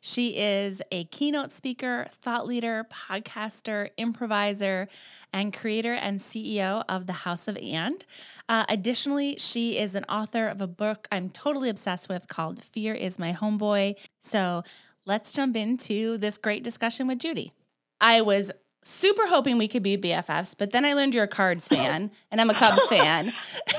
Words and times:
She 0.00 0.36
is 0.38 0.80
a 0.90 1.04
keynote 1.04 1.52
speaker, 1.52 2.06
thought 2.12 2.46
leader, 2.46 2.86
podcaster, 2.90 3.90
improviser, 3.98 4.88
and 5.32 5.52
creator 5.52 5.92
and 5.92 6.18
CEO 6.18 6.82
of 6.88 7.06
the 7.06 7.12
House 7.12 7.48
of 7.48 7.58
And. 7.58 8.04
Uh, 8.48 8.64
additionally, 8.68 9.36
she 9.38 9.78
is 9.78 9.94
an 9.94 10.04
author 10.04 10.48
of 10.48 10.60
a 10.60 10.66
book 10.66 11.06
I'm 11.12 11.28
totally 11.28 11.68
obsessed 11.68 12.08
with 12.08 12.28
called 12.28 12.62
Fear 12.62 12.94
is 12.94 13.18
My 13.18 13.32
Homeboy. 13.32 13.96
So 14.20 14.64
let's 15.04 15.32
jump 15.32 15.56
into 15.56 16.16
this 16.16 16.38
great 16.38 16.64
discussion 16.64 17.06
with 17.06 17.18
Judy. 17.18 17.52
I 18.00 18.22
was 18.22 18.50
super 18.82 19.26
hoping 19.26 19.58
we 19.58 19.68
could 19.68 19.82
be 19.82 19.96
BFFs, 19.96 20.54
but 20.56 20.70
then 20.70 20.84
I 20.84 20.94
learned 20.94 21.14
you're 21.14 21.24
a 21.24 21.28
Cards 21.28 21.68
fan 21.68 22.10
and 22.30 22.40
I'm 22.40 22.50
a 22.50 22.54
Cubs 22.54 22.86
fan. 22.88 23.30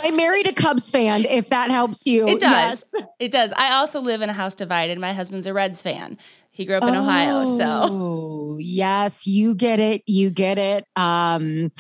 I 0.04 0.12
married 0.12 0.48
a 0.48 0.54
Cubs 0.54 0.92
fan, 0.92 1.26
if 1.26 1.50
that 1.50 1.72
helps 1.72 2.06
you. 2.06 2.28
It 2.28 2.40
does. 2.40 2.86
Yes. 2.94 3.06
It 3.20 3.32
does. 3.32 3.54
I 3.56 3.74
also 3.74 4.02
live 4.02 4.22
in 4.22 4.30
a 4.30 4.34
house 4.34 4.56
divided. 4.56 5.00
My 5.00 5.14
husband's 5.14 5.48
a 5.48 5.54
Reds 5.54 5.82
fan. 5.82 6.18
He 6.52 6.66
grew 6.66 6.76
up 6.76 6.84
in 6.84 6.96
oh, 6.96 7.02
Ohio. 7.02 7.46
So, 7.58 8.58
yes, 8.60 9.26
you 9.26 9.56
get 9.56 9.80
it. 9.80 10.04
You 10.06 10.30
get 10.30 10.58
it. 10.58 10.86
Um, 10.96 11.72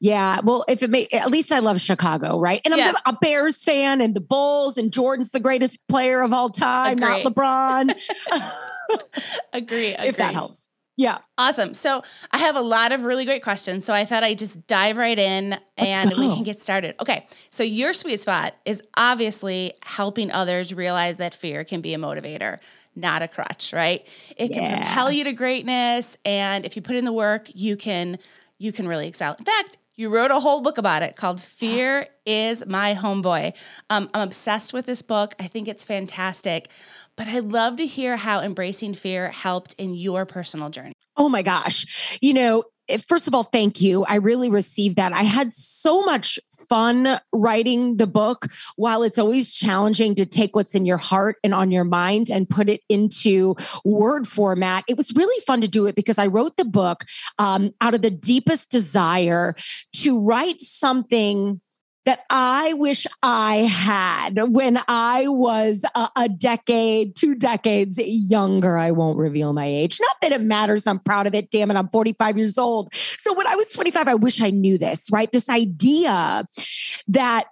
yeah, 0.00 0.40
well, 0.42 0.64
if 0.68 0.82
it 0.82 0.90
may, 0.90 1.06
at 1.12 1.30
least 1.30 1.52
I 1.52 1.60
love 1.60 1.80
Chicago, 1.80 2.38
right? 2.38 2.60
And 2.64 2.74
I'm 2.74 2.78
yeah. 2.78 2.92
a 3.06 3.14
Bears 3.14 3.64
fan, 3.64 4.00
and 4.00 4.14
the 4.14 4.20
Bulls, 4.20 4.76
and 4.76 4.92
Jordan's 4.92 5.30
the 5.30 5.40
greatest 5.40 5.78
player 5.88 6.22
of 6.22 6.32
all 6.32 6.48
time, 6.48 6.98
not 6.98 7.22
LeBron. 7.22 7.90
agree, 9.52 9.94
agree. 9.94 9.96
If 10.08 10.16
that 10.18 10.34
helps. 10.34 10.68
Yeah. 10.96 11.18
Awesome. 11.36 11.74
So 11.74 12.02
I 12.30 12.38
have 12.38 12.56
a 12.56 12.62
lot 12.62 12.90
of 12.90 13.04
really 13.04 13.26
great 13.26 13.42
questions. 13.42 13.84
So 13.84 13.92
I 13.92 14.06
thought 14.06 14.24
I'd 14.24 14.38
just 14.38 14.66
dive 14.66 14.96
right 14.96 15.18
in 15.18 15.58
and 15.76 16.10
we 16.10 16.34
can 16.34 16.42
get 16.42 16.62
started. 16.62 16.94
Okay. 17.00 17.26
So 17.50 17.62
your 17.62 17.92
sweet 17.92 18.18
spot 18.18 18.54
is 18.64 18.82
obviously 18.96 19.74
helping 19.84 20.32
others 20.32 20.72
realize 20.72 21.18
that 21.18 21.34
fear 21.34 21.64
can 21.64 21.82
be 21.82 21.92
a 21.92 21.98
motivator, 21.98 22.58
not 22.94 23.20
a 23.20 23.28
crutch, 23.28 23.74
right? 23.74 24.06
It 24.38 24.52
can 24.52 24.78
propel 24.78 25.12
you 25.12 25.24
to 25.24 25.34
greatness. 25.34 26.16
And 26.24 26.64
if 26.64 26.76
you 26.76 26.82
put 26.82 26.96
in 26.96 27.04
the 27.04 27.12
work, 27.12 27.50
you 27.54 27.76
can 27.76 28.18
you 28.58 28.72
can 28.72 28.88
really 28.88 29.06
excel. 29.06 29.34
In 29.38 29.44
fact, 29.44 29.76
you 29.96 30.10
wrote 30.10 30.30
a 30.30 30.40
whole 30.40 30.60
book 30.60 30.78
about 30.78 31.02
it 31.02 31.16
called 31.16 31.40
Fear 31.42 32.06
is 32.24 32.64
My 32.66 32.94
Homeboy. 32.94 33.52
Um, 33.90 34.08
I'm 34.14 34.22
obsessed 34.22 34.72
with 34.72 34.86
this 34.86 35.02
book. 35.02 35.34
I 35.38 35.46
think 35.46 35.68
it's 35.68 35.84
fantastic. 35.84 36.68
But 37.16 37.28
I'd 37.28 37.50
love 37.52 37.76
to 37.76 37.86
hear 37.86 38.16
how 38.16 38.40
embracing 38.40 38.94
fear 38.94 39.30
helped 39.30 39.74
in 39.74 39.94
your 39.94 40.26
personal 40.26 40.68
journey. 40.70 40.92
Oh 41.16 41.28
my 41.28 41.42
gosh. 41.42 42.18
You 42.20 42.34
know, 42.34 42.64
first 43.08 43.26
of 43.26 43.34
all, 43.34 43.44
thank 43.44 43.80
you. 43.80 44.04
I 44.04 44.16
really 44.16 44.48
received 44.48 44.96
that. 44.96 45.12
I 45.12 45.22
had 45.22 45.52
so 45.52 46.04
much 46.04 46.38
fun 46.68 47.18
writing 47.32 47.96
the 47.96 48.06
book 48.06 48.46
while 48.76 49.02
it's 49.02 49.18
always 49.18 49.52
challenging 49.52 50.14
to 50.16 50.26
take 50.26 50.54
what's 50.54 50.74
in 50.74 50.84
your 50.84 50.96
heart 50.96 51.36
and 51.42 51.54
on 51.54 51.70
your 51.70 51.84
mind 51.84 52.30
and 52.30 52.48
put 52.48 52.68
it 52.68 52.82
into 52.88 53.56
word 53.84 54.28
format. 54.28 54.84
It 54.88 54.96
was 54.96 55.12
really 55.14 55.42
fun 55.46 55.60
to 55.62 55.68
do 55.68 55.86
it 55.86 55.94
because 55.94 56.18
I 56.18 56.26
wrote 56.26 56.56
the 56.56 56.64
book 56.64 57.04
um, 57.38 57.72
out 57.80 57.94
of 57.94 58.02
the 58.02 58.10
deepest 58.10 58.70
desire 58.70 59.54
to 59.94 60.20
write 60.20 60.60
something 60.60 61.60
that 62.06 62.20
I 62.30 62.72
wish 62.74 63.06
I 63.22 63.56
had 63.56 64.38
when 64.52 64.78
I 64.88 65.26
was 65.26 65.84
a, 65.94 66.08
a, 66.16 66.28
decade, 66.28 67.16
two 67.16 67.34
decades 67.34 67.98
younger. 67.98 68.78
I 68.78 68.92
won't 68.92 69.18
reveal 69.18 69.52
my 69.52 69.66
age. 69.66 69.98
Not 70.00 70.16
that 70.22 70.32
it 70.32 70.40
matters. 70.40 70.86
I'm 70.86 71.00
proud 71.00 71.26
of 71.26 71.34
it. 71.34 71.50
Damn 71.50 71.70
it. 71.70 71.76
I'm 71.76 71.88
45 71.88 72.38
years 72.38 72.58
old. 72.58 72.94
So 72.94 73.34
when 73.34 73.46
I 73.46 73.56
was 73.56 73.68
25, 73.72 74.06
I 74.06 74.14
wish 74.14 74.40
I 74.40 74.50
knew 74.50 74.78
this, 74.78 75.10
right? 75.10 75.30
This 75.30 75.48
idea 75.48 76.46
that 77.08 77.46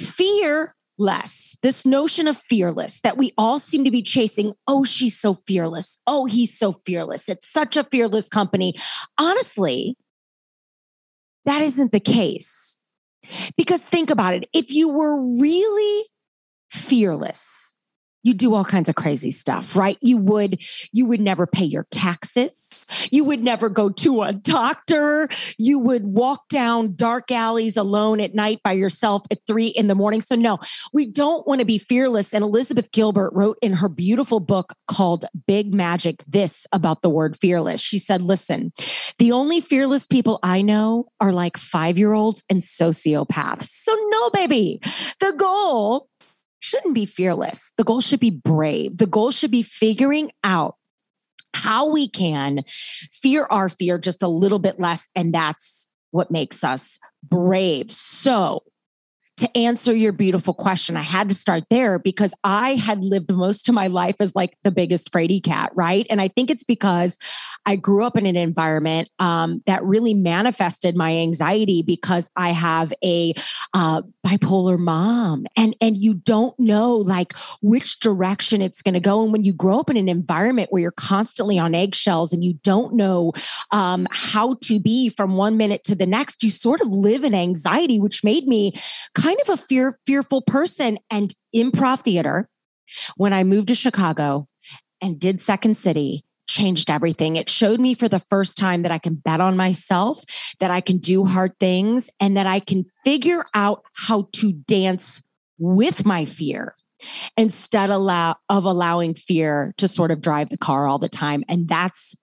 fear 0.00 0.74
less. 0.98 1.58
This 1.62 1.84
notion 1.84 2.26
of 2.26 2.38
fearless 2.38 3.00
that 3.02 3.18
we 3.18 3.32
all 3.36 3.58
seem 3.58 3.84
to 3.84 3.90
be 3.90 4.02
chasing. 4.02 4.54
Oh, 4.66 4.84
she's 4.84 5.18
so 5.18 5.34
fearless. 5.34 6.00
Oh, 6.06 6.24
he's 6.24 6.56
so 6.56 6.72
fearless. 6.72 7.28
It's 7.28 7.46
such 7.46 7.76
a 7.76 7.84
fearless 7.84 8.30
company. 8.30 8.74
Honestly, 9.18 9.96
that 11.44 11.60
isn't 11.60 11.92
the 11.92 12.00
case. 12.00 12.78
Because 13.56 13.82
think 13.82 14.10
about 14.10 14.34
it. 14.34 14.48
If 14.52 14.70
you 14.70 14.88
were 14.88 15.20
really 15.38 16.04
fearless, 16.70 17.75
you 18.26 18.34
do 18.34 18.54
all 18.54 18.64
kinds 18.64 18.88
of 18.88 18.96
crazy 18.96 19.30
stuff 19.30 19.76
right? 19.76 19.98
You 20.00 20.16
would 20.18 20.62
you 20.92 21.06
would 21.06 21.20
never 21.20 21.46
pay 21.46 21.64
your 21.64 21.86
taxes. 21.90 23.08
You 23.12 23.24
would 23.24 23.42
never 23.42 23.68
go 23.68 23.90
to 23.90 24.22
a 24.22 24.32
doctor. 24.32 25.28
You 25.58 25.78
would 25.78 26.04
walk 26.04 26.48
down 26.48 26.94
dark 26.96 27.30
alleys 27.30 27.76
alone 27.76 28.20
at 28.20 28.34
night 28.34 28.60
by 28.64 28.72
yourself 28.72 29.22
at 29.30 29.38
three 29.46 29.68
in 29.68 29.86
the 29.86 29.94
morning. 29.94 30.20
So 30.20 30.34
no 30.34 30.58
we 30.92 31.06
don't 31.06 31.46
want 31.46 31.60
to 31.60 31.64
be 31.64 31.78
fearless. 31.78 32.34
And 32.34 32.42
elizabeth 32.42 32.90
gilbert 32.90 33.32
wrote 33.32 33.58
in 33.62 33.74
her 33.74 33.88
beautiful 33.88 34.40
book 34.40 34.74
called 34.90 35.24
big 35.46 35.72
magic 35.72 36.22
this 36.26 36.66
about 36.72 37.02
the 37.02 37.10
word 37.10 37.36
fearless. 37.40 37.80
She 37.80 37.98
said 37.98 38.22
listen 38.22 38.72
the 39.18 39.32
only 39.32 39.60
fearless 39.60 40.06
people 40.06 40.38
i 40.42 40.62
know 40.62 41.06
are 41.20 41.32
like 41.32 41.56
five 41.56 41.98
year 41.98 42.12
olds 42.12 42.42
and 42.50 42.60
sociopaths. 42.60 43.62
So 43.62 43.94
no 44.10 44.30
baby. 44.30 44.80
The 45.20 45.34
goal 45.36 46.08
shouldn't 46.60 46.94
be 46.94 47.06
fearless. 47.06 47.72
The 47.76 47.84
goal 47.84 48.00
should 48.00 48.20
be 48.20 48.30
brave. 48.30 48.98
The 48.98 49.06
goal 49.06 49.30
should 49.30 49.50
be 49.50 49.62
figuring 49.62 50.30
out 50.44 50.76
how 51.54 51.90
we 51.90 52.08
can 52.08 52.64
fear 53.10 53.46
our 53.50 53.68
fear 53.68 53.98
just 53.98 54.22
a 54.22 54.28
little 54.28 54.58
bit 54.58 54.78
less. 54.78 55.08
And 55.14 55.32
that's 55.32 55.88
what 56.10 56.30
makes 56.30 56.62
us 56.64 56.98
brave. 57.28 57.90
So, 57.90 58.62
to 59.38 59.54
answer 59.56 59.94
your 59.94 60.12
beautiful 60.12 60.54
question, 60.54 60.96
I 60.96 61.02
had 61.02 61.28
to 61.28 61.34
start 61.34 61.64
there 61.68 61.98
because 61.98 62.32
I 62.42 62.74
had 62.74 63.04
lived 63.04 63.30
most 63.30 63.68
of 63.68 63.74
my 63.74 63.86
life 63.86 64.16
as 64.18 64.34
like 64.34 64.56
the 64.62 64.70
biggest 64.70 65.12
fraidy 65.12 65.42
cat, 65.42 65.72
right? 65.74 66.06
And 66.08 66.22
I 66.22 66.28
think 66.28 66.50
it's 66.50 66.64
because 66.64 67.18
I 67.66 67.76
grew 67.76 68.04
up 68.04 68.16
in 68.16 68.24
an 68.24 68.36
environment 68.36 69.10
um, 69.18 69.62
that 69.66 69.84
really 69.84 70.14
manifested 70.14 70.96
my 70.96 71.14
anxiety 71.18 71.82
because 71.82 72.30
I 72.34 72.50
have 72.50 72.94
a 73.04 73.34
uh, 73.74 74.02
bipolar 74.26 74.78
mom, 74.78 75.46
and 75.56 75.76
and 75.80 75.96
you 75.96 76.14
don't 76.14 76.58
know 76.58 76.96
like 76.96 77.34
which 77.62 78.00
direction 78.00 78.60
it's 78.60 78.82
going 78.82 78.94
to 78.94 79.00
go. 79.00 79.22
And 79.22 79.32
when 79.32 79.44
you 79.44 79.52
grow 79.52 79.78
up 79.78 79.90
in 79.90 79.96
an 79.96 80.08
environment 80.08 80.72
where 80.72 80.82
you're 80.82 80.90
constantly 80.90 81.58
on 81.58 81.74
eggshells 81.74 82.32
and 82.32 82.44
you 82.44 82.54
don't 82.64 82.94
know 82.94 83.32
um, 83.70 84.06
how 84.10 84.54
to 84.62 84.80
be 84.80 85.08
from 85.10 85.36
one 85.36 85.56
minute 85.56 85.84
to 85.84 85.94
the 85.94 86.06
next, 86.06 86.42
you 86.42 86.50
sort 86.50 86.80
of 86.80 86.88
live 86.88 87.24
in 87.24 87.34
anxiety, 87.34 88.00
which 88.00 88.24
made 88.24 88.46
me 88.48 88.72
kind 89.14 89.38
of 89.42 89.48
a 89.48 89.56
fear 89.56 89.98
fearful 90.06 90.42
person 90.42 90.98
and 91.10 91.34
improv 91.54 92.00
theater 92.00 92.48
when 93.16 93.32
I 93.32 93.44
moved 93.44 93.68
to 93.68 93.74
Chicago 93.74 94.48
and 95.00 95.20
did 95.20 95.40
Second 95.40 95.76
City 95.76 96.25
changed 96.46 96.90
everything. 96.90 97.36
It 97.36 97.48
showed 97.48 97.80
me 97.80 97.94
for 97.94 98.08
the 98.08 98.18
first 98.18 98.58
time 98.58 98.82
that 98.82 98.92
I 98.92 98.98
can 98.98 99.14
bet 99.14 99.40
on 99.40 99.56
myself, 99.56 100.22
that 100.60 100.70
I 100.70 100.80
can 100.80 100.98
do 100.98 101.24
hard 101.24 101.58
things, 101.58 102.10
and 102.20 102.36
that 102.36 102.46
I 102.46 102.60
can 102.60 102.84
figure 103.04 103.44
out 103.54 103.82
how 103.94 104.28
to 104.34 104.52
dance 104.52 105.22
with 105.58 106.04
my 106.04 106.24
fear 106.24 106.74
instead 107.36 107.90
of 107.90 108.36
allowing 108.48 109.14
fear 109.14 109.74
to 109.78 109.88
sort 109.88 110.10
of 110.10 110.20
drive 110.20 110.48
the 110.48 110.58
car 110.58 110.86
all 110.86 110.98
the 110.98 111.08
time. 111.08 111.44
And 111.48 111.68
that's 111.68 112.14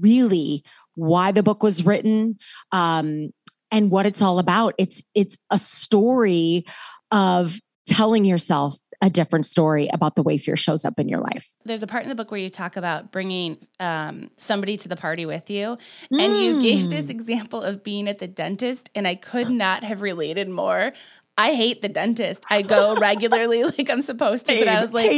really 0.00 0.64
why 0.94 1.32
the 1.32 1.42
book 1.42 1.62
was 1.62 1.84
written. 1.84 2.38
Um, 2.70 3.30
and 3.72 3.90
what 3.90 4.06
it's 4.06 4.22
all 4.22 4.38
about. 4.38 4.74
It's 4.78 5.02
it's 5.14 5.38
a 5.50 5.58
story 5.58 6.66
of 7.10 7.58
telling 7.86 8.24
yourself 8.24 8.78
a 9.02 9.10
different 9.10 9.44
story 9.44 9.88
about 9.92 10.14
the 10.14 10.22
way 10.22 10.38
fear 10.38 10.54
shows 10.56 10.84
up 10.84 10.98
in 10.98 11.08
your 11.08 11.18
life. 11.18 11.48
There's 11.64 11.82
a 11.82 11.88
part 11.88 12.04
in 12.04 12.08
the 12.08 12.14
book 12.14 12.30
where 12.30 12.40
you 12.40 12.48
talk 12.48 12.76
about 12.76 13.10
bringing 13.10 13.66
um, 13.80 14.30
somebody 14.36 14.76
to 14.76 14.88
the 14.88 14.94
party 14.94 15.26
with 15.26 15.50
you. 15.50 15.76
Mm. 16.12 16.20
And 16.20 16.40
you 16.40 16.62
gave 16.62 16.88
this 16.88 17.06
mm. 17.06 17.10
example 17.10 17.62
of 17.62 17.82
being 17.82 18.08
at 18.08 18.20
the 18.20 18.28
dentist, 18.28 18.90
and 18.94 19.06
I 19.08 19.16
could 19.16 19.50
not 19.50 19.82
have 19.82 20.02
related 20.02 20.48
more. 20.48 20.92
I 21.36 21.54
hate 21.54 21.82
the 21.82 21.88
dentist. 21.88 22.44
I 22.48 22.62
go 22.62 22.94
regularly 23.00 23.64
like 23.64 23.90
I'm 23.90 24.02
supposed 24.02 24.46
to, 24.46 24.52
hate, 24.52 24.60
but 24.60 24.68
I 24.68 24.80
was 24.80 24.92
like, 24.92 25.10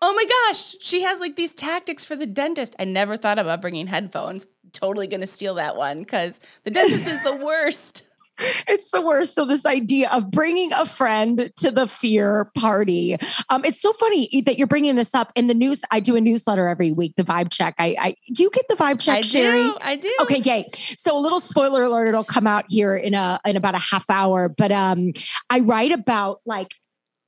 oh 0.00 0.14
my 0.14 0.24
gosh, 0.24 0.76
she 0.80 1.02
has 1.02 1.18
like 1.18 1.34
these 1.34 1.54
tactics 1.54 2.04
for 2.04 2.14
the 2.14 2.26
dentist. 2.26 2.76
I 2.78 2.84
never 2.84 3.16
thought 3.16 3.40
about 3.40 3.60
bringing 3.60 3.88
headphones. 3.88 4.46
Totally 4.72 5.06
going 5.06 5.22
to 5.22 5.26
steal 5.26 5.54
that 5.54 5.76
one 5.76 6.00
because 6.00 6.40
the 6.64 6.70
dentist 6.70 7.08
is 7.08 7.22
the 7.22 7.44
worst. 7.44 8.04
It's 8.38 8.90
the 8.90 9.00
worst. 9.00 9.34
So 9.34 9.44
this 9.44 9.66
idea 9.66 10.10
of 10.10 10.30
bringing 10.30 10.72
a 10.72 10.86
friend 10.86 11.50
to 11.56 11.70
the 11.70 11.86
fear 11.86 12.50
party. 12.56 13.16
Um, 13.50 13.64
it's 13.64 13.80
so 13.80 13.92
funny 13.92 14.42
that 14.46 14.58
you're 14.58 14.66
bringing 14.66 14.96
this 14.96 15.14
up 15.14 15.32
in 15.34 15.46
the 15.46 15.54
news. 15.54 15.82
I 15.90 16.00
do 16.00 16.16
a 16.16 16.20
newsletter 16.20 16.68
every 16.68 16.92
week, 16.92 17.14
the 17.16 17.22
vibe 17.22 17.52
check. 17.52 17.74
I, 17.78 17.96
I 17.98 18.14
do 18.32 18.42
you 18.42 18.50
get 18.50 18.66
the 18.68 18.74
vibe 18.74 19.00
check, 19.00 19.18
I 19.18 19.22
Sherry? 19.22 19.62
Do, 19.62 19.76
I 19.80 19.96
do. 19.96 20.14
Okay, 20.22 20.38
yay. 20.38 20.66
So 20.96 21.18
a 21.18 21.20
little 21.20 21.40
spoiler 21.40 21.84
alert, 21.84 22.08
it'll 22.08 22.24
come 22.24 22.46
out 22.46 22.64
here 22.68 22.96
in 22.96 23.14
a 23.14 23.40
in 23.44 23.56
about 23.56 23.74
a 23.74 23.80
half 23.80 24.08
hour. 24.10 24.48
But 24.48 24.72
um, 24.72 25.12
I 25.50 25.60
write 25.60 25.92
about 25.92 26.40
like 26.46 26.74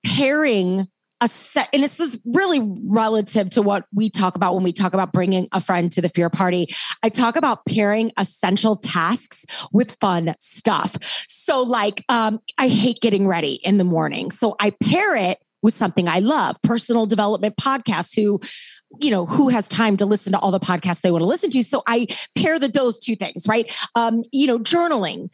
pairing 0.04 0.88
a 1.20 1.28
set 1.28 1.68
and 1.72 1.82
this 1.82 1.98
is 1.98 2.18
really 2.26 2.60
relative 2.84 3.48
to 3.50 3.62
what 3.62 3.86
we 3.94 4.10
talk 4.10 4.36
about 4.36 4.54
when 4.54 4.62
we 4.62 4.72
talk 4.72 4.92
about 4.92 5.12
bringing 5.12 5.48
a 5.52 5.60
friend 5.60 5.90
to 5.92 6.02
the 6.02 6.08
fear 6.08 6.28
party. 6.28 6.66
I 7.02 7.08
talk 7.08 7.36
about 7.36 7.64
pairing 7.64 8.12
essential 8.18 8.76
tasks 8.76 9.46
with 9.72 9.96
fun 10.00 10.34
stuff. 10.40 10.96
So 11.28 11.62
like 11.62 12.04
um, 12.08 12.40
i 12.58 12.68
hate 12.68 13.00
getting 13.00 13.26
ready 13.26 13.54
in 13.64 13.78
the 13.78 13.84
morning. 13.84 14.30
So 14.30 14.56
i 14.60 14.70
pair 14.70 15.16
it 15.16 15.38
with 15.62 15.74
something 15.74 16.06
i 16.06 16.18
love 16.18 16.60
personal 16.62 17.06
development 17.06 17.56
podcasts 17.56 18.14
who 18.14 18.38
you 19.00 19.10
know 19.10 19.26
who 19.26 19.48
has 19.48 19.66
time 19.66 19.96
to 19.96 20.06
listen 20.06 20.32
to 20.32 20.38
all 20.38 20.50
the 20.50 20.60
podcasts 20.60 21.00
they 21.00 21.10
want 21.10 21.22
to 21.22 21.26
listen 21.26 21.50
to. 21.50 21.64
So 21.64 21.82
i 21.86 22.06
pair 22.34 22.58
the 22.58 22.68
those 22.68 22.98
two 22.98 23.16
things 23.16 23.48
right? 23.48 23.74
Um 23.94 24.22
you 24.32 24.46
know 24.46 24.58
journaling 24.58 25.30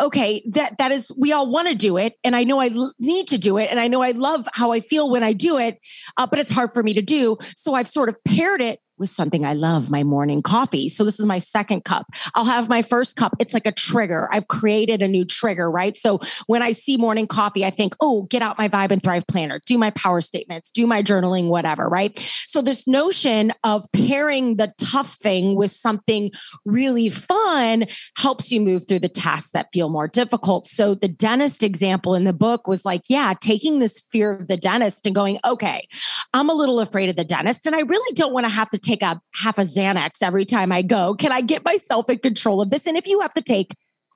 okay 0.00 0.42
that 0.50 0.78
that 0.78 0.92
is 0.92 1.12
we 1.16 1.32
all 1.32 1.50
want 1.50 1.68
to 1.68 1.74
do 1.74 1.96
it 1.96 2.14
and 2.24 2.34
i 2.34 2.44
know 2.44 2.58
I 2.58 2.68
l- 2.68 2.94
need 2.98 3.28
to 3.28 3.38
do 3.38 3.58
it 3.58 3.70
and 3.70 3.78
i 3.78 3.88
know 3.88 4.02
i 4.02 4.12
love 4.12 4.48
how 4.52 4.72
i 4.72 4.80
feel 4.80 5.10
when 5.10 5.22
i 5.22 5.32
do 5.32 5.58
it 5.58 5.78
uh, 6.16 6.26
but 6.26 6.38
it's 6.38 6.50
hard 6.50 6.70
for 6.72 6.82
me 6.82 6.94
to 6.94 7.02
do 7.02 7.36
so 7.56 7.74
i've 7.74 7.88
sort 7.88 8.08
of 8.08 8.16
paired 8.24 8.60
it 8.60 8.80
with 8.98 9.10
something 9.10 9.44
I 9.44 9.54
love, 9.54 9.90
my 9.90 10.02
morning 10.04 10.42
coffee. 10.42 10.88
So 10.88 11.04
this 11.04 11.18
is 11.18 11.26
my 11.26 11.38
second 11.38 11.84
cup. 11.84 12.06
I'll 12.34 12.44
have 12.44 12.68
my 12.68 12.82
first 12.82 13.16
cup. 13.16 13.34
It's 13.38 13.54
like 13.54 13.66
a 13.66 13.72
trigger. 13.72 14.28
I've 14.30 14.48
created 14.48 15.02
a 15.02 15.08
new 15.08 15.24
trigger, 15.24 15.70
right? 15.70 15.96
So 15.96 16.20
when 16.46 16.62
I 16.62 16.72
see 16.72 16.96
morning 16.96 17.26
coffee, 17.26 17.64
I 17.64 17.70
think, 17.70 17.94
oh, 18.00 18.22
get 18.22 18.42
out 18.42 18.58
my 18.58 18.68
Vibe 18.68 18.90
and 18.90 19.02
Thrive 19.02 19.26
planner, 19.26 19.60
do 19.66 19.78
my 19.78 19.90
power 19.90 20.20
statements, 20.20 20.70
do 20.70 20.86
my 20.86 21.02
journaling, 21.02 21.48
whatever, 21.48 21.88
right? 21.88 22.18
So 22.46 22.62
this 22.62 22.86
notion 22.86 23.52
of 23.64 23.84
pairing 23.92 24.56
the 24.56 24.72
tough 24.78 25.14
thing 25.14 25.56
with 25.56 25.70
something 25.70 26.30
really 26.64 27.08
fun 27.08 27.84
helps 28.16 28.52
you 28.52 28.60
move 28.60 28.84
through 28.88 29.00
the 29.00 29.08
tasks 29.08 29.50
that 29.52 29.68
feel 29.72 29.88
more 29.88 30.08
difficult. 30.08 30.66
So 30.66 30.94
the 30.94 31.08
dentist 31.08 31.62
example 31.62 32.14
in 32.14 32.24
the 32.24 32.32
book 32.32 32.68
was 32.68 32.84
like, 32.84 33.02
yeah, 33.08 33.34
taking 33.40 33.78
this 33.78 34.00
fear 34.10 34.32
of 34.32 34.48
the 34.48 34.56
dentist 34.56 35.06
and 35.06 35.14
going, 35.14 35.38
okay, 35.44 35.88
I'm 36.32 36.48
a 36.48 36.54
little 36.54 36.80
afraid 36.80 37.08
of 37.08 37.16
the 37.16 37.24
dentist 37.24 37.66
and 37.66 37.74
I 37.74 37.80
really 37.80 38.14
don't 38.14 38.32
want 38.32 38.46
to 38.46 38.52
have 38.52 38.70
to 38.70 38.78
take 38.84 39.02
a 39.02 39.20
half 39.34 39.58
a 39.58 39.62
Xanax 39.62 40.22
every 40.22 40.44
time 40.44 40.72
I 40.72 40.82
go. 40.82 41.14
Can 41.14 41.32
I 41.32 41.40
get 41.40 41.64
myself 41.64 42.08
in 42.10 42.18
control 42.18 42.60
of 42.60 42.70
this? 42.70 42.86
And 42.86 42.96
if 42.96 43.06
you 43.06 43.20
have 43.20 43.34
to 43.34 43.42
take 43.42 43.74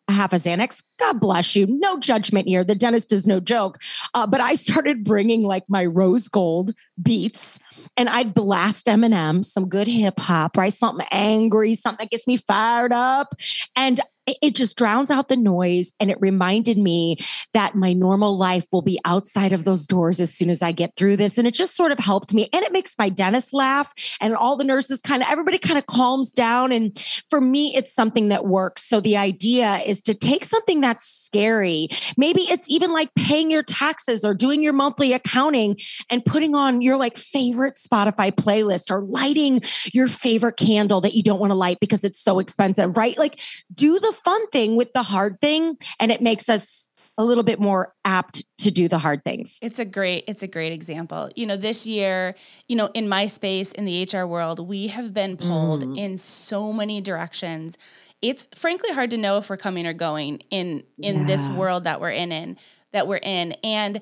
a 0.09 0.13
half 0.13 0.33
a 0.33 0.37
Xanax, 0.37 0.83
God 0.99 1.21
bless 1.21 1.55
you. 1.55 1.67
No 1.67 1.99
judgment 1.99 2.49
here. 2.49 2.65
The 2.65 2.75
dentist 2.75 3.13
is 3.13 3.27
no 3.27 3.41
joke. 3.41 3.79
Uh, 4.15 4.27
but 4.27 4.41
I 4.41 4.55
started 4.55 5.05
bringing 5.05 5.43
like 5.43 5.65
my 5.69 5.85
rose 5.85 6.29
gold 6.29 6.73
beats 7.03 7.59
and 7.97 8.09
I'd 8.09 8.35
blast 8.35 8.87
Eminem, 8.87 9.45
some 9.45 9.69
good 9.69 9.87
hip 9.87 10.19
hop, 10.19 10.57
right? 10.57 10.73
Something 10.73 11.07
angry, 11.13 11.75
something 11.75 12.05
that 12.05 12.11
gets 12.11 12.27
me 12.27 12.37
fired 12.37 12.93
up. 12.93 13.35
And 13.77 14.01
it 14.43 14.55
just 14.55 14.77
drowns 14.77 15.11
out 15.11 15.29
the 15.29 15.37
noise. 15.37 15.93
And 16.01 16.11
it 16.11 16.19
reminded 16.21 16.79
me 16.79 17.17
that 17.55 17.75
my 17.75 17.93
normal 17.93 18.37
life 18.37 18.67
will 18.73 18.83
be 18.83 18.99
outside 19.05 19.53
of 19.53 19.65
those 19.65 19.87
doors 19.87 20.21
as 20.21 20.33
soon 20.33 20.51
as 20.51 20.63
I 20.63 20.73
get 20.73 20.97
through 20.97 21.17
this. 21.17 21.39
And 21.39 21.47
it 21.47 21.55
just 21.55 21.77
sort 21.77 21.93
of 21.93 21.99
helped 21.99 22.35
me. 22.35 22.49
And 22.53 22.65
it 22.65 22.73
makes 22.73 22.99
my 22.99 23.09
dentist 23.09 23.53
laugh. 23.55 23.93
And 24.21 24.35
all 24.35 24.57
the 24.57 24.65
nurses 24.65 25.01
kind 25.01 25.23
of, 25.23 25.29
everybody 25.31 25.59
kind 25.59 25.79
of 25.79 25.87
calms 25.87 26.33
down. 26.33 26.73
And 26.73 26.99
for 27.31 27.41
me, 27.41 27.75
it's 27.75 27.93
something 27.93 28.29
that 28.29 28.47
works. 28.47 28.83
So 28.83 29.01
the 29.01 29.17
idea 29.17 29.79
is 29.87 30.03
to 30.03 30.15
take 30.15 30.45
something 30.45 30.81
that's 30.81 31.07
scary. 31.07 31.89
Maybe 32.17 32.43
it's 32.43 32.69
even 32.71 32.93
like 32.93 33.15
paying 33.15 33.51
your 33.51 33.63
taxes 33.63 34.25
or 34.25 34.35
doing 34.35 34.63
your 34.63 34.73
monthly 34.73 35.13
accounting 35.13 35.77
and 36.11 36.25
putting 36.25 36.55
on 36.55 36.81
your 36.81 36.97
like 36.97 37.17
favorite 37.17 37.75
Spotify 37.75 38.33
playlist 38.33 38.91
or 38.91 39.03
lighting 39.03 39.61
your 39.93 40.09
favorite 40.09 40.57
candle 40.57 41.01
that 41.01 41.15
you 41.15 41.23
don't 41.23 41.41
want 41.41 41.51
to 41.51 41.55
light 41.55 41.81
because 41.81 42.05
it's 42.05 42.21
so 42.21 42.39
expensive, 42.39 42.97
right? 42.97 43.17
Like 43.19 43.41
do 43.75 43.99
the 43.99 44.13
fun 44.25 44.47
thing 44.49 44.77
with 44.77 44.93
the 44.93 45.03
hard 45.03 45.41
thing 45.41 45.77
and 46.01 46.11
it 46.13 46.23
makes 46.23 46.49
us 46.49 46.89
a 47.19 47.25
little 47.25 47.43
bit 47.43 47.59
more 47.59 47.93
apt 48.05 48.45
to 48.59 48.71
do 48.71 48.89
the 48.89 48.99
hard 48.99 49.25
things. 49.25 49.59
It's 49.61 49.81
a 49.81 49.85
great 49.85 50.25
it's 50.29 50.43
a 50.43 50.47
great 50.47 50.73
example. 50.73 51.29
You 51.35 51.47
know, 51.47 51.57
this 51.57 51.87
year, 51.87 52.35
you 52.69 52.77
know, 52.77 52.89
in 52.95 53.09
my 53.09 53.27
space 53.27 53.73
in 53.73 53.85
the 53.85 54.09
HR 54.11 54.25
world, 54.25 54.67
we 54.67 54.87
have 54.87 55.13
been 55.13 55.37
pulled 55.37 55.83
mm. 55.83 55.99
in 55.99 56.17
so 56.17 56.73
many 56.73 57.01
directions. 57.01 57.77
It's 58.23 58.49
frankly 58.55 58.93
hard 58.93 59.11
to 59.11 59.17
know 59.17 59.39
if 59.39 59.51
we're 59.51 59.57
coming 59.57 59.87
or 59.87 59.93
going 59.93 60.41
in 60.51 60.85
in 60.99 61.21
yeah. 61.21 61.27
this 61.27 61.49
world 61.49 61.85
that 61.85 62.01
we're 62.01 62.11
in 62.11 62.31
in 62.31 62.57
that 62.93 63.07
we're 63.07 63.21
in 63.23 63.53
and 63.65 64.01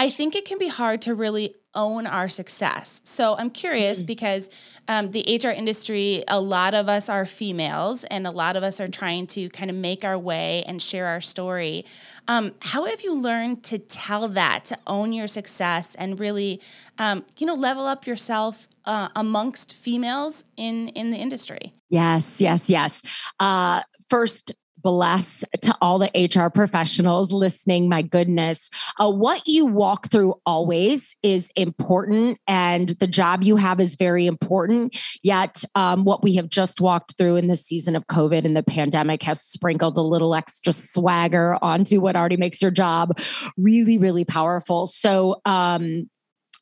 I 0.00 0.10
think 0.10 0.36
it 0.36 0.44
can 0.44 0.58
be 0.58 0.68
hard 0.68 1.02
to 1.02 1.14
really 1.14 1.56
own 1.74 2.06
our 2.06 2.28
success. 2.28 3.00
So 3.02 3.36
I'm 3.36 3.50
curious 3.50 3.98
mm-hmm. 3.98 4.06
because 4.06 4.48
um, 4.86 5.10
the 5.10 5.40
HR 5.42 5.48
industry, 5.48 6.22
a 6.28 6.40
lot 6.40 6.72
of 6.72 6.88
us 6.88 7.08
are 7.08 7.26
females 7.26 8.04
and 8.04 8.26
a 8.26 8.30
lot 8.30 8.56
of 8.56 8.62
us 8.62 8.80
are 8.80 8.86
trying 8.86 9.26
to 9.28 9.48
kind 9.50 9.70
of 9.70 9.76
make 9.76 10.04
our 10.04 10.16
way 10.16 10.62
and 10.66 10.80
share 10.80 11.06
our 11.06 11.20
story. 11.20 11.84
Um, 12.28 12.54
how 12.60 12.86
have 12.86 13.02
you 13.02 13.14
learned 13.14 13.64
to 13.64 13.78
tell 13.78 14.28
that, 14.28 14.66
to 14.66 14.78
own 14.86 15.12
your 15.12 15.26
success 15.26 15.96
and 15.96 16.18
really, 16.18 16.60
um, 16.98 17.24
you 17.36 17.46
know, 17.46 17.54
level 17.54 17.84
up 17.84 18.06
yourself 18.06 18.68
uh, 18.84 19.08
amongst 19.16 19.74
females 19.74 20.44
in, 20.56 20.88
in 20.90 21.10
the 21.10 21.16
industry? 21.16 21.72
Yes, 21.90 22.40
yes, 22.40 22.70
yes. 22.70 23.02
Uh, 23.40 23.82
first, 24.08 24.52
bless 24.82 25.44
to 25.62 25.74
all 25.80 25.98
the 25.98 26.10
HR 26.14 26.48
professionals 26.48 27.32
listening. 27.32 27.88
My 27.88 28.02
goodness. 28.02 28.70
Uh, 28.98 29.10
what 29.10 29.42
you 29.46 29.66
walk 29.66 30.10
through 30.10 30.34
always 30.46 31.16
is 31.22 31.50
important, 31.56 32.38
and 32.46 32.90
the 33.00 33.06
job 33.06 33.42
you 33.42 33.56
have 33.56 33.80
is 33.80 33.96
very 33.96 34.26
important. 34.26 34.96
Yet, 35.22 35.64
um, 35.74 36.04
what 36.04 36.22
we 36.22 36.34
have 36.36 36.48
just 36.48 36.80
walked 36.80 37.16
through 37.16 37.36
in 37.36 37.48
the 37.48 37.56
season 37.56 37.96
of 37.96 38.06
COVID 38.06 38.44
and 38.44 38.56
the 38.56 38.62
pandemic 38.62 39.22
has 39.22 39.40
sprinkled 39.40 39.96
a 39.96 40.02
little 40.02 40.34
extra 40.34 40.72
swagger 40.72 41.58
onto 41.62 42.00
what 42.00 42.16
already 42.16 42.36
makes 42.36 42.62
your 42.62 42.70
job 42.70 43.18
really, 43.56 43.98
really 43.98 44.24
powerful. 44.24 44.86
So, 44.86 45.40
um, 45.44 46.08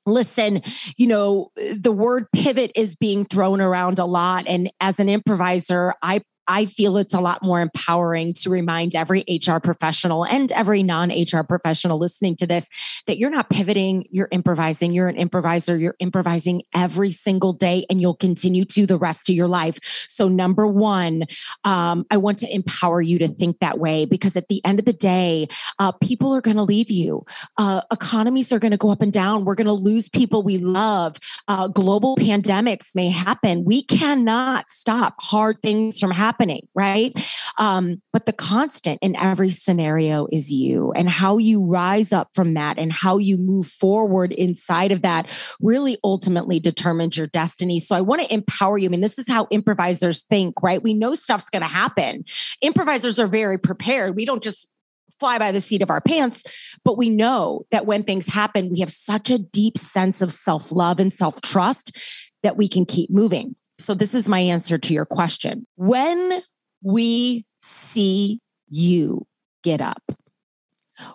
listen, 0.07 0.63
you 0.97 1.07
know, 1.07 1.51
the 1.57 1.93
word 1.93 2.27
pivot 2.33 2.71
is 2.75 2.95
being 2.95 3.25
thrown 3.25 3.61
around 3.61 3.99
a 3.99 4.05
lot. 4.05 4.47
And 4.47 4.71
as 4.81 5.01
an 5.01 5.09
improviser, 5.09 5.93
I 6.03 6.21
I 6.49 6.67
feel 6.67 6.97
it's 6.97 7.15
a 7.15 7.21
lot 7.21 7.43
more 7.43 7.61
empowering 7.61 8.33
to 8.35 8.51
remind 8.51 8.95
every 8.95 9.25
HR 9.29 9.59
professional 9.59 10.25
and 10.25 10.53
every 10.53 10.83
non 10.83 11.11
HR 11.11 11.43
professional 11.43 11.99
listening 11.99 12.37
to 12.37 12.47
this 12.47 12.71
that 13.07 13.19
you're 13.19 13.31
not 13.31 13.51
pivoting, 13.51 14.07
you're 14.11 14.29
improvising, 14.31 14.93
you're 14.93 15.09
an 15.09 15.17
improviser, 15.17 15.77
you're 15.77 15.97
improvising 15.99 16.63
every 16.75 17.11
single 17.11 17.53
day, 17.53 17.85
and 17.91 18.01
you'll 18.01 18.15
continue 18.15 18.65
to 18.65 18.87
the 18.87 18.99
rest 18.99 19.29
of 19.29 19.35
your 19.35 19.49
life. 19.49 19.79
So, 20.09 20.29
number 20.29 20.67
one, 20.67 21.25
um, 21.65 22.07
I 22.11 22.17
want 22.17 22.39
to 22.39 22.55
empower 22.55 23.01
you 23.03 23.19
to 23.19 23.29
think 23.29 23.59
that 23.59 23.79
way 23.79 24.05
because 24.05 24.37
at 24.37 24.49
the 24.49 24.65
end 24.65 24.79
of 24.79 24.85
the 24.85 24.93
day, 24.93 25.49
uh, 25.79 25.93
people 25.93 26.35
are 26.35 26.41
going 26.41 26.57
to 26.57 26.63
leave 26.63 26.91
you, 26.91 27.25
uh, 27.59 27.83
economies 27.93 28.53
are 28.53 28.59
going 28.59 28.73
to 28.73 28.77
go 28.77 28.91
up 28.91 29.03
and 29.03 29.13
down, 29.13 29.45
we're 29.45 29.55
going 29.55 29.67
to 29.67 29.73
lose 29.73 30.09
people 30.09 30.43
we 30.43 30.59
love, 30.59 31.17
uh, 31.49 31.67
global 31.69 32.17
pandemics 32.17 32.95
may 32.95 33.09
happen. 33.09 33.65
We 33.65 33.83
cannot 33.83 34.71
stop 34.71 35.15
hard 35.21 35.61
things 35.63 35.99
from 35.99 36.13
happening 36.13 36.36
happening, 36.37 36.69
right? 36.75 37.13
Um, 37.59 38.03
but 38.13 38.27
the 38.27 38.33
constant 38.33 38.99
in 39.01 39.17
every 39.17 39.51
scenario 39.51 40.27
is 40.31 40.53
you 40.53 40.93
and 40.93 41.09
how 41.09 41.39
you 41.39 41.65
rise 41.65 42.13
up 42.13 42.29
from 42.35 42.55
that 42.55 42.79
and 42.79 42.93
how 42.93 43.17
you 43.17 43.39
move 43.39 43.67
forward 43.67 44.33
inside 44.33 44.93
of 44.93 45.03
that 45.03 45.31
really 45.61 45.97
ultimately 46.05 46.61
determines 46.61 47.17
your 47.17 47.27
destiny. 47.29 47.79
So 47.79 47.97
I 47.97 48.03
want 48.03 48.23
to 48.23 48.33
empower 48.33 48.77
you. 48.77 48.87
I 48.87 48.91
mean, 48.91 49.01
this 49.01 49.19
is 49.19 49.29
how 49.29 49.47
improvisers 49.51 50.23
think, 50.25 50.63
right? 50.63 50.83
We 50.83 50.93
know 50.93 51.15
stuff's 51.15 51.49
going 51.49 51.63
to 51.63 51.69
happen. 51.69 52.25
Improvisers 52.61 53.19
are 53.19 53.27
very 53.27 53.59
prepared. 53.59 54.15
We 54.15 54.27
don't 54.27 54.43
just 54.43 54.71
fly 55.19 55.39
by 55.39 55.53
the 55.53 55.63
seat 55.63 55.81
of 55.81 55.89
our 55.89 56.03
pants, 56.03 56.45
but 56.85 56.99
we 56.99 57.09
know 57.09 57.65
that 57.71 57.87
when 57.87 58.03
things 58.03 58.27
happen, 58.27 58.69
we 58.69 58.81
have 58.81 58.91
such 58.91 59.31
a 59.31 59.39
deep 59.39 59.79
sense 59.79 60.21
of 60.21 60.31
self 60.31 60.71
love 60.71 61.01
and 61.01 61.11
self 61.11 61.41
trust 61.41 61.97
that 62.43 62.59
we 62.59 62.69
can 62.69 62.85
keep 62.85 63.09
moving. 63.11 63.57
So, 63.79 63.95
this 63.95 64.15
is 64.15 64.29
my 64.29 64.41
answer 64.41 64.79
to 64.79 64.95
your 64.95 65.05
question. 65.05 65.67
When 65.77 66.43
we 66.83 67.45
see 67.61 68.41
you 68.69 69.27
get 69.63 69.81
up, 69.81 70.03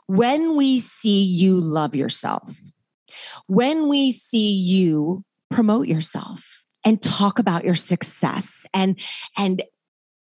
when 0.08 0.56
we 0.56 0.80
see 0.80 1.24
you 1.24 1.60
love 1.60 1.96
yourself, 1.96 2.56
when 3.48 3.88
we 3.88 4.12
see 4.12 4.52
you 4.52 5.24
promote 5.50 5.88
yourself 5.88 6.64
and 6.86 7.02
talk 7.02 7.40
about 7.40 7.66
your 7.66 7.76
success 7.76 8.66
and, 8.74 9.00
and 9.38 9.64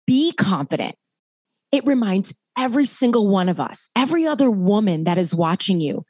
be 0.07 0.33
confident, 0.33 0.95
it 1.73 1.85
reminds 1.87 2.35
every 2.57 2.85
single 2.85 3.29
one 3.29 3.49
of 3.49 3.61
us, 3.61 3.91
every 3.97 4.27
other 4.27 4.51
woman 4.51 5.05
that 5.05 5.19
is 5.19 5.35
watching 5.35 5.81
you, 5.81 6.05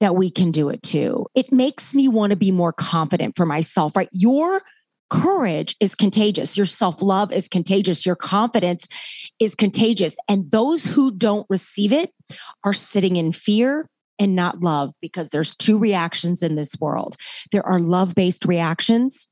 that 0.00 0.14
we 0.14 0.30
can 0.30 0.50
do 0.50 0.68
it 0.68 0.82
too. 0.82 1.26
It 1.34 1.52
makes 1.52 1.94
me 1.94 2.08
want 2.08 2.30
to 2.30 2.36
be 2.36 2.50
more 2.50 2.72
confident 2.72 3.36
for 3.36 3.46
myself, 3.46 3.96
right? 3.96 4.08
Your 4.12 4.60
courage 5.10 5.76
is 5.80 5.94
contagious. 5.94 6.56
Your 6.56 6.66
self 6.66 7.02
love 7.02 7.32
is 7.32 7.48
contagious. 7.48 8.06
Your 8.06 8.16
confidence 8.16 8.86
is 9.38 9.54
contagious. 9.54 10.16
And 10.28 10.50
those 10.50 10.84
who 10.84 11.12
don't 11.12 11.46
receive 11.48 11.92
it 11.92 12.10
are 12.64 12.72
sitting 12.72 13.16
in 13.16 13.32
fear 13.32 13.88
and 14.18 14.34
not 14.34 14.60
love 14.60 14.94
because 15.00 15.30
there's 15.30 15.54
two 15.54 15.78
reactions 15.78 16.42
in 16.42 16.54
this 16.54 16.74
world 16.80 17.16
there 17.52 17.66
are 17.66 17.78
love 17.78 18.14
based 18.14 18.46
reactions 18.46 19.28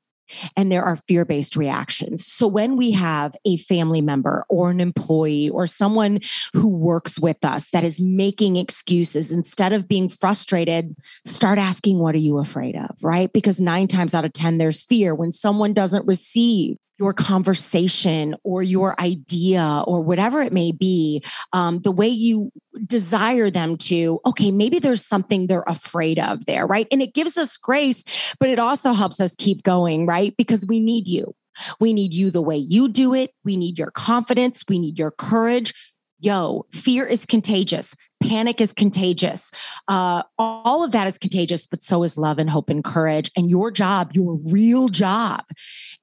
and 0.57 0.71
there 0.71 0.83
are 0.83 0.97
fear 0.97 1.25
based 1.25 1.57
reactions. 1.57 2.27
So 2.27 2.47
when 2.47 2.77
we 2.77 2.91
have 2.93 3.35
a 3.45 3.57
family 3.59 4.01
member 4.01 4.45
or 4.49 4.71
an 4.71 4.81
employee 4.81 5.51
or 5.51 5.67
someone 5.67 6.21
who 6.53 6.69
works 6.69 7.19
with 7.19 7.45
us 7.45 7.71
that 7.71 7.85
is 7.85 8.01
making 8.01 8.57
excuses, 8.57 9.33
instead 9.33 9.73
of 9.73 9.89
being 9.89 10.09
frustrated, 10.09 10.95
start 11.25 11.59
asking, 11.59 11.99
What 11.99 12.15
are 12.15 12.19
you 12.19 12.39
afraid 12.39 12.77
of? 12.77 12.91
Right? 13.03 13.33
Because 13.33 13.61
nine 13.61 13.89
times 13.89 14.15
out 14.15 14.25
of 14.25 14.33
10, 14.33 14.59
there's 14.59 14.83
fear 14.83 15.15
when 15.15 15.33
someone 15.33 15.73
doesn't 15.73 16.07
receive 16.07 16.77
your 16.99 17.13
conversation 17.13 18.35
or 18.45 18.63
your 18.63 18.99
idea 19.01 19.83
or 19.87 20.01
whatever 20.01 20.43
it 20.43 20.53
may 20.53 20.73
be, 20.73 21.23
um, 21.53 21.81
the 21.81 21.91
way 21.91 22.09
you 22.09 22.51
desire 22.87 23.51
them 23.51 23.77
to, 23.77 24.21
okay, 24.27 24.51
maybe 24.51 24.79
there's 24.79 25.05
something 25.05 25.47
they're 25.47 25.65
afraid 25.67 26.19
of 26.19 26.47
there, 26.47 26.67
right? 26.67 26.87
And 26.93 27.03
it 27.03 27.15
gives 27.15 27.37
us 27.37 27.57
grace, 27.57 28.35
but 28.39 28.49
it 28.49 28.59
also 28.59 28.93
helps 28.93 29.21
us 29.21 29.35
keep 29.37 29.63
going, 29.63 30.07
right? 30.07 30.35
Because 30.37 30.67
we 30.67 30.81
need 30.81 31.07
you. 31.09 31.35
We 31.81 31.93
need 31.93 32.15
you 32.15 32.31
the 32.31 32.43
way 32.43 32.57
you 32.57 32.89
do 32.89 33.15
it. 33.15 33.31
We 33.45 33.57
need 33.57 33.79
your 33.79 33.91
confidence. 33.91 34.65
We 34.69 34.79
need 34.79 34.99
your 34.99 35.13
courage. 35.13 35.73
Yo, 36.21 36.67
fear 36.73 37.05
is 37.07 37.27
contagious 37.27 37.95
panic 38.29 38.61
is 38.61 38.73
contagious. 38.73 39.53
Uh, 39.89 40.23
all 40.39 40.85
of 40.85 40.93
that 40.93 41.07
is 41.07 41.19
contagious, 41.19 41.67
but 41.67 41.83
so 41.83 42.03
is 42.03 42.17
love 42.17 42.39
and 42.39 42.49
hope 42.49 42.71
and 42.71 42.83
courage. 42.83 43.31
And 43.37 43.51
your 43.51 43.71
job, 43.71 44.13
your 44.15 44.35
real 44.45 44.89
job, 44.89 45.45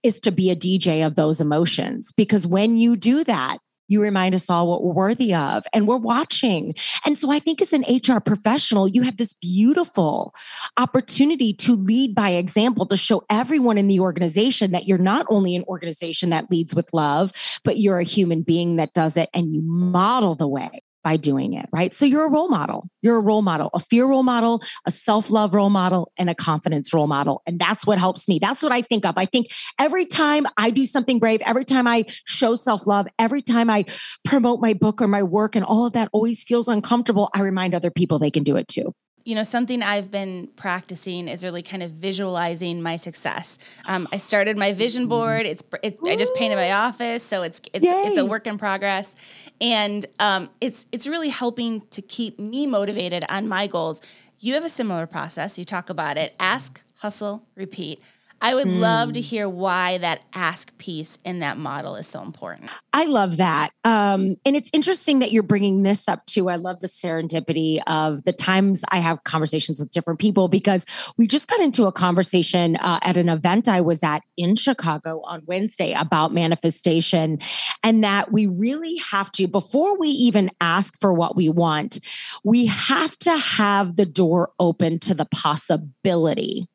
is 0.04 0.20
to 0.22 0.32
be 0.32 0.50
a 0.50 0.56
DJ 0.56 1.06
of 1.06 1.16
those 1.16 1.42
emotions. 1.42 2.12
Because 2.12 2.46
when 2.46 2.78
you 2.78 2.96
do 2.96 3.24
that, 3.24 3.58
you 3.88 4.02
remind 4.02 4.34
us 4.34 4.50
all 4.50 4.70
what 4.70 4.84
we're 4.84 4.94
worthy 4.94 5.34
of 5.34 5.66
and 5.74 5.86
we're 5.86 5.98
watching. 5.98 6.74
And 7.06 7.18
so 7.18 7.30
I 7.30 7.40
think 7.40 7.62
as 7.62 7.74
an 7.74 7.84
HR 7.90 8.20
professional, 8.20 8.88
you 8.88 9.02
have 9.02 9.18
this 9.18 9.34
beautiful 9.34 10.34
opportunity 10.78 11.54
to 11.56 11.76
lead 11.76 12.16
by 12.16 12.30
example, 12.30 12.86
to 12.86 12.96
show 12.96 13.24
everyone 13.30 13.78
in 13.78 13.90
the 13.90 14.00
organization 14.00 14.72
that 14.72 14.88
you're 14.88 14.98
not 14.98 15.26
only 15.30 15.58
an 15.58 15.66
organization 15.68 16.30
that 16.30 16.50
leads 16.50 16.74
with 16.74 16.94
love, 16.94 17.34
but 17.66 17.80
you're 17.80 18.00
a 18.00 18.06
human 18.06 18.44
being 18.44 18.78
that 18.78 18.94
does 18.94 19.18
it 19.18 19.30
and 19.34 19.54
you 19.54 19.62
model 19.62 20.36
the 20.36 20.48
way 20.48 20.82
by 21.04 21.18
doing 21.18 21.54
it, 21.54 21.68
right? 21.72 21.94
So 21.94 22.06
you're 22.06 22.26
a 22.26 22.30
role 22.30 22.50
model. 22.50 22.88
You're 23.02 23.18
a 23.18 23.22
role 23.22 23.42
model, 23.42 23.70
a 23.74 23.80
fear 23.80 24.06
role 24.06 24.24
model, 24.24 24.62
a 24.86 24.92
self 24.92 25.30
love 25.30 25.54
role 25.54 25.70
model, 25.70 26.12
and 26.18 26.30
a 26.30 26.36
confidence 26.36 26.94
role 26.94 27.08
model. 27.08 27.42
And 27.46 27.60
that's 27.60 27.86
what 27.86 27.98
helps 27.98 28.28
me. 28.28 28.40
That's 28.40 28.62
what 28.64 28.72
I 28.72 28.82
think 28.82 29.06
of. 29.06 29.18
I 29.18 29.26
think 29.26 29.48
every 29.80 30.06
time 30.06 30.46
I 30.58 30.70
do 30.70 30.86
something 30.86 31.20
brave, 31.20 31.42
every 31.46 31.66
time 31.66 31.88
I 31.88 32.06
show 32.26 32.56
self 32.56 32.88
love, 32.88 33.08
every 33.20 33.42
time 33.42 33.70
I 33.70 33.86
promote 34.26 34.62
my 34.62 34.74
book 34.74 35.02
or 35.02 35.08
my 35.08 35.24
work, 35.24 35.56
and 35.56 35.66
all 35.66 35.86
of 35.86 35.94
that 35.94 36.10
always 36.14 36.44
feels 36.44 36.68
uncomfortable, 36.68 37.30
I 37.34 37.42
remind 37.42 37.74
other 37.74 37.92
people 37.92 38.20
they 38.20 38.32
can 38.32 38.44
do 38.44 38.56
it 38.56 38.68
too 38.68 38.94
you 39.24 39.36
know 39.36 39.44
something 39.44 39.84
i've 39.84 40.10
been 40.10 40.48
practicing 40.56 41.28
is 41.28 41.44
really 41.44 41.62
kind 41.62 41.84
of 41.84 41.92
visualizing 41.92 42.82
my 42.82 42.96
success. 42.96 43.58
Um, 43.86 44.08
i 44.12 44.18
started 44.18 44.58
my 44.58 44.74
vision 44.74 45.08
board. 45.08 45.46
It's 45.46 45.64
it, 45.84 46.00
i 46.06 46.16
just 46.16 46.34
painted 46.36 46.56
my 46.56 46.72
office 46.72 47.24
so 47.24 47.44
it's 47.44 47.62
it's 47.74 47.86
Yay. 47.86 48.04
it's 48.08 48.18
a 48.18 48.26
work 48.26 48.48
in 48.48 48.58
progress. 48.58 49.16
And 49.60 50.06
um, 50.20 50.50
it's 50.60 50.86
it's 50.92 51.08
really 51.08 51.30
helping 51.30 51.82
to 51.92 52.02
keep 52.02 52.40
me 52.40 52.68
motivated 52.68 53.24
on 53.30 53.48
my 53.48 53.68
goals. 53.68 54.02
You 54.40 54.56
have 54.56 54.66
a 54.66 54.70
similar 54.70 55.06
process. 55.06 55.60
You 55.60 55.66
talk 55.66 55.90
about 55.90 56.18
it. 56.18 56.34
Ask 56.40 56.82
hustle 56.96 57.44
repeat 57.56 58.02
I 58.42 58.56
would 58.56 58.68
mm. 58.68 58.80
love 58.80 59.14
to 59.14 59.20
hmm. 59.20 59.26
hear 59.26 59.48
why 59.48 60.00
that 60.00 60.22
ask 60.34 60.76
piece 60.80 61.20
in 61.24 61.40
that 61.40 61.58
model 61.58 61.96
is 61.96 62.08
so 62.08 62.24
important. 62.24 62.72
I 62.92 63.06
love 63.06 63.38
that. 63.38 63.70
Um, 63.84 64.36
and 64.46 64.56
it's 64.56 64.70
interesting 64.74 65.20
that 65.20 65.32
you're 65.32 65.44
bringing 65.44 65.84
this 65.84 66.08
up 66.08 66.26
too. 66.26 66.50
I 66.50 66.56
love 66.56 66.80
the 66.80 66.88
serendipity 66.88 67.80
of 67.86 68.24
the 68.24 68.34
times 68.34 68.84
I 68.92 68.98
have 68.98 69.24
conversations 69.24 69.80
with 69.80 69.92
different 69.92 70.20
people 70.20 70.48
because 70.48 70.86
we 71.18 71.28
just 71.28 71.48
got 71.48 71.60
into 71.60 71.86
a 71.86 71.92
conversation 71.92 72.78
uh, 72.78 73.00
at 73.04 73.16
an 73.16 73.30
event 73.30 73.68
I 73.68 73.82
was 73.82 74.02
at 74.04 74.24
in 74.38 74.56
Chicago 74.56 75.22
on 75.26 75.44
Wednesday 75.46 75.94
about 75.94 76.34
manifestation 76.34 77.40
and 77.84 78.04
that 78.04 78.32
we 78.32 78.48
really 78.48 78.98
have 79.12 79.32
to, 79.34 79.48
before 79.48 80.00
we 80.00 80.10
even 80.10 80.50
ask 80.60 81.00
for 81.00 81.14
what 81.14 81.36
we 81.36 81.48
want, 81.48 82.00
we 82.44 82.66
have 82.66 83.18
to 83.20 83.38
have 83.38 83.96
the 83.96 84.06
door 84.06 84.50
open 84.60 84.98
to 85.00 85.14
the 85.14 85.26
possibility 85.26 86.68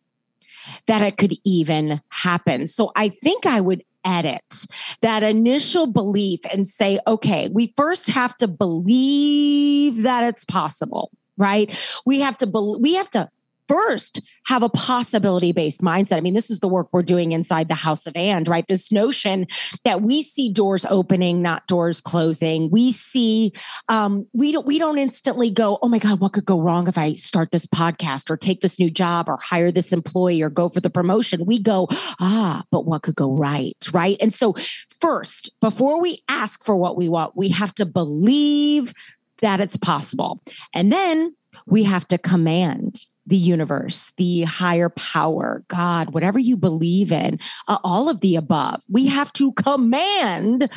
that 0.87 1.03
it 1.03 1.17
could 1.17 1.35
even 1.45 2.01
happen. 2.11 2.67
So 2.67 2.93
I 2.97 3.09
think 3.09 3.47
I 3.47 3.61
would 3.61 3.83
edit 4.05 4.67
that 5.03 5.23
initial 5.23 5.87
belief 5.87 6.41
and 6.53 6.67
say, 6.67 6.99
okay, 7.07 7.49
we 7.53 7.73
first 7.77 8.09
have 8.09 8.37
to 8.37 8.49
believe 8.49 10.03
that 10.03 10.25
it's 10.25 10.45
possible 10.45 11.11
right 11.39 12.01
we 12.07 12.21
have 12.21 12.37
to 12.37 12.47
be- 12.47 12.77
we 12.81 12.95
have 12.95 13.11
to 13.11 13.29
first 13.69 14.21
have 14.47 14.63
a 14.63 14.69
possibility 14.69 15.53
based 15.53 15.81
mindset. 15.81 16.17
I 16.17 16.21
mean, 16.21 16.35
this 16.35 16.51
is 16.51 16.61
the 16.61 16.69
work 16.69 16.89
we're 16.93 17.03
doing 17.03 17.33
inside 17.33 17.69
the 17.69 17.75
House 17.75 18.07
of 18.07 18.13
And, 18.17 18.47
right? 18.49 18.67
This 18.69 18.93
notion 18.93 19.47
that 19.85 20.03
we 20.03 20.23
see 20.23 20.53
doors 20.53 20.85
opening, 20.89 21.43
not 21.43 21.67
doors 21.67 22.01
closing. 22.01 22.71
We 22.71 22.93
see, 22.93 23.53
um, 23.89 24.27
we 24.33 24.53
don't, 24.53 24.67
we 24.67 24.79
don't 24.79 24.99
instantly 24.99 25.51
go, 25.51 25.79
oh 25.83 25.89
my 25.89 25.99
God, 25.99 26.21
what 26.21 26.33
could 26.33 26.45
go 26.45 26.61
wrong 26.61 26.89
if 26.89 26.97
I 26.97 27.15
start 27.15 27.51
this 27.51 27.67
podcast 27.67 28.31
or 28.31 28.37
take 28.37 28.61
this 28.61 28.79
new 28.79 28.91
job 28.91 29.29
or 29.29 29.37
hire 29.37 29.71
this 29.71 29.93
employee 29.93 30.43
or 30.43 30.51
go 30.51 30.69
for 30.69 30.81
the 30.81 30.91
promotion? 30.91 31.45
We 31.45 31.59
go, 31.59 31.89
ah, 32.21 32.63
but 32.71 32.87
what 32.87 33.03
could 33.03 33.17
go 33.17 33.33
right, 33.33 33.77
right? 33.93 34.17
And 34.21 34.33
so, 34.33 34.55
first, 35.01 35.51
before 35.61 36.01
we 36.01 36.23
ask 36.29 36.65
for 36.65 36.77
what 36.77 36.97
we 36.97 37.09
want, 37.09 37.37
we 37.37 37.49
have 37.51 37.75
to 37.75 37.87
believe 37.87 38.93
that 39.41 39.61
it's 39.61 39.77
possible. 39.77 40.41
And 40.75 40.93
then 40.93 41.35
we 41.67 41.83
have 41.83 42.07
to 42.09 42.19
command 42.19 43.05
the 43.27 43.37
universe, 43.37 44.13
the 44.17 44.43
higher 44.43 44.89
power, 44.91 45.65
God, 45.69 46.15
whatever 46.15 46.39
you 46.39 46.57
believe 46.57 47.11
in, 47.11 47.41
uh, 47.69 47.79
all 47.83 48.09
of 48.09 48.21
the 48.21 48.37
above. 48.37 48.83
We 48.89 49.07
have 49.09 49.33
to 49.35 49.53
command 49.53 50.71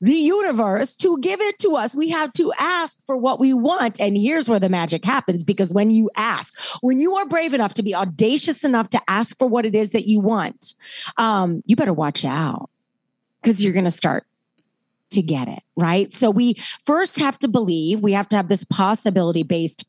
the 0.00 0.14
universe 0.14 0.94
to 0.96 1.18
give 1.20 1.40
it 1.40 1.58
to 1.60 1.76
us. 1.76 1.96
We 1.96 2.10
have 2.10 2.32
to 2.34 2.52
ask 2.58 2.98
for 3.06 3.16
what 3.16 3.40
we 3.40 3.54
want. 3.54 4.00
And 4.00 4.16
here's 4.16 4.48
where 4.48 4.60
the 4.60 4.68
magic 4.68 5.04
happens 5.04 5.42
because 5.42 5.72
when 5.72 5.90
you 5.90 6.10
ask, 6.16 6.58
when 6.82 6.98
you 6.98 7.16
are 7.16 7.26
brave 7.26 7.54
enough 7.54 7.74
to 7.74 7.82
be 7.82 7.94
audacious 7.94 8.64
enough 8.64 8.90
to 8.90 9.00
ask 9.08 9.36
for 9.38 9.46
what 9.46 9.64
it 9.64 9.74
is 9.74 9.92
that 9.92 10.06
you 10.06 10.20
want, 10.20 10.74
um, 11.16 11.62
you 11.66 11.76
better 11.76 11.94
watch 11.94 12.24
out 12.24 12.68
because 13.40 13.62
you're 13.62 13.72
going 13.72 13.84
to 13.84 13.90
start 13.90 14.26
to 15.10 15.22
get 15.22 15.48
it, 15.48 15.60
right? 15.76 16.12
So 16.12 16.30
we 16.30 16.54
first 16.84 17.18
have 17.18 17.38
to 17.38 17.48
believe, 17.48 18.00
we 18.00 18.12
have 18.12 18.28
to 18.30 18.36
have 18.36 18.48
this 18.48 18.64
possibility 18.64 19.44
based 19.44 19.84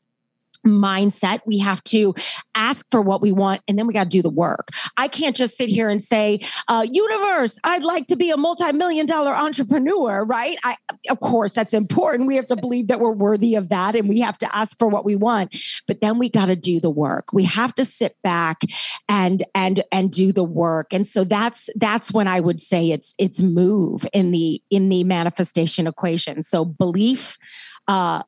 mindset. 0.68 1.40
We 1.46 1.58
have 1.58 1.82
to 1.84 2.14
ask 2.54 2.86
for 2.90 3.00
what 3.00 3.20
we 3.22 3.32
want 3.32 3.62
and 3.68 3.78
then 3.78 3.86
we 3.86 3.94
got 3.94 4.04
to 4.04 4.08
do 4.10 4.22
the 4.22 4.30
work. 4.30 4.68
I 4.96 5.08
can't 5.08 5.36
just 5.36 5.56
sit 5.56 5.68
here 5.68 5.88
and 5.88 6.02
say, 6.02 6.40
uh, 6.68 6.86
universe, 6.90 7.58
I'd 7.64 7.84
like 7.84 8.06
to 8.08 8.16
be 8.16 8.30
a 8.30 8.36
multi-million 8.36 9.06
dollar 9.06 9.34
entrepreneur, 9.34 10.24
right? 10.24 10.58
I, 10.64 10.76
of 11.10 11.20
course, 11.20 11.52
that's 11.52 11.74
important. 11.74 12.26
We 12.26 12.36
have 12.36 12.46
to 12.48 12.56
believe 12.56 12.88
that 12.88 13.00
we're 13.00 13.12
worthy 13.12 13.54
of 13.54 13.68
that 13.68 13.94
and 13.94 14.08
we 14.08 14.20
have 14.20 14.38
to 14.38 14.56
ask 14.56 14.78
for 14.78 14.88
what 14.88 15.04
we 15.04 15.16
want. 15.16 15.56
But 15.86 16.00
then 16.00 16.18
we 16.18 16.28
got 16.28 16.46
to 16.46 16.56
do 16.56 16.80
the 16.80 16.90
work. 16.90 17.32
We 17.32 17.44
have 17.44 17.74
to 17.76 17.84
sit 17.84 18.16
back 18.22 18.62
and 19.08 19.42
and 19.54 19.82
and 19.92 20.10
do 20.10 20.32
the 20.32 20.44
work. 20.44 20.92
And 20.92 21.06
so 21.06 21.24
that's 21.24 21.68
that's 21.76 22.12
when 22.12 22.28
I 22.28 22.40
would 22.40 22.60
say 22.60 22.90
it's 22.90 23.14
it's 23.18 23.40
move 23.40 24.06
in 24.12 24.30
the 24.32 24.62
in 24.70 24.88
the 24.88 25.04
manifestation 25.04 25.86
equation. 25.86 26.42
So 26.42 26.64
belief 26.64 27.38
uh 27.86 28.22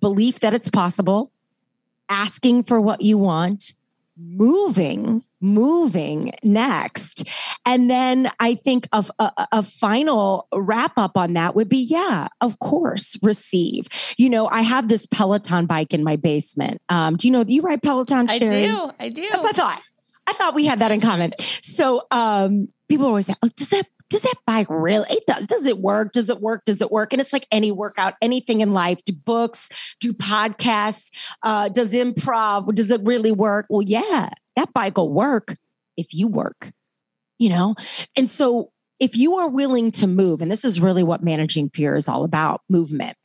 belief 0.00 0.40
that 0.40 0.54
it's 0.54 0.70
possible 0.70 1.32
asking 2.10 2.64
for 2.64 2.80
what 2.80 3.00
you 3.00 3.16
want, 3.16 3.72
moving, 4.18 5.24
moving 5.40 6.32
next. 6.42 7.26
And 7.64 7.88
then 7.88 8.30
I 8.38 8.56
think 8.56 8.86
of 8.92 9.10
a, 9.18 9.32
a, 9.52 9.62
final 9.62 10.46
wrap 10.52 10.92
up 10.98 11.16
on 11.16 11.34
that 11.34 11.54
would 11.54 11.68
be 11.68 11.78
yeah, 11.78 12.28
of 12.40 12.58
course, 12.58 13.16
receive. 13.22 13.86
You 14.18 14.28
know, 14.28 14.48
I 14.48 14.62
have 14.62 14.88
this 14.88 15.06
Peloton 15.06 15.66
bike 15.66 15.94
in 15.94 16.04
my 16.04 16.16
basement. 16.16 16.82
Um, 16.88 17.16
do 17.16 17.28
you 17.28 17.32
know, 17.32 17.44
you 17.46 17.62
ride 17.62 17.82
Peloton, 17.82 18.26
Sherry? 18.26 18.64
I 18.64 18.66
do. 18.66 18.92
I 19.00 19.08
do. 19.08 19.28
That's 19.30 19.42
what 19.42 19.54
I 19.54 19.56
thought. 19.56 19.82
I 20.26 20.32
thought 20.34 20.54
we 20.54 20.66
had 20.66 20.80
that 20.80 20.90
in 20.90 21.00
common. 21.00 21.32
So 21.38 22.06
um, 22.10 22.68
people 22.88 23.06
always 23.06 23.26
say, 23.26 23.34
oh, 23.42 23.48
does 23.56 23.70
that 23.70 23.86
does 24.10 24.22
that 24.22 24.34
bike 24.46 24.66
really 24.68 25.06
it 25.08 25.24
does 25.26 25.46
does 25.46 25.64
it 25.64 25.78
work 25.78 26.12
does 26.12 26.28
it 26.28 26.40
work 26.40 26.64
does 26.66 26.82
it 26.82 26.90
work? 26.90 27.12
And 27.12 27.20
it's 27.20 27.32
like 27.32 27.46
any 27.50 27.72
workout 27.72 28.14
anything 28.20 28.60
in 28.60 28.72
life 28.72 29.02
do 29.04 29.12
books 29.12 29.70
do 30.00 30.12
podcasts 30.12 31.10
uh, 31.42 31.68
does 31.70 31.94
improv 31.94 32.74
does 32.74 32.90
it 32.90 33.00
really 33.04 33.32
work? 33.32 33.66
Well 33.70 33.82
yeah 33.82 34.30
that 34.56 34.72
bike 34.74 34.98
will 34.98 35.12
work 35.12 35.54
if 35.96 36.12
you 36.12 36.28
work 36.28 36.72
you 37.38 37.48
know? 37.48 37.74
And 38.16 38.30
so 38.30 38.70
if 39.00 39.16
you 39.16 39.36
are 39.36 39.48
willing 39.48 39.90
to 39.92 40.06
move 40.06 40.42
and 40.42 40.50
this 40.50 40.64
is 40.64 40.80
really 40.80 41.02
what 41.02 41.22
managing 41.22 41.70
fear 41.70 41.96
is 41.96 42.06
all 42.06 42.22
about 42.24 42.60
movement 42.68 43.16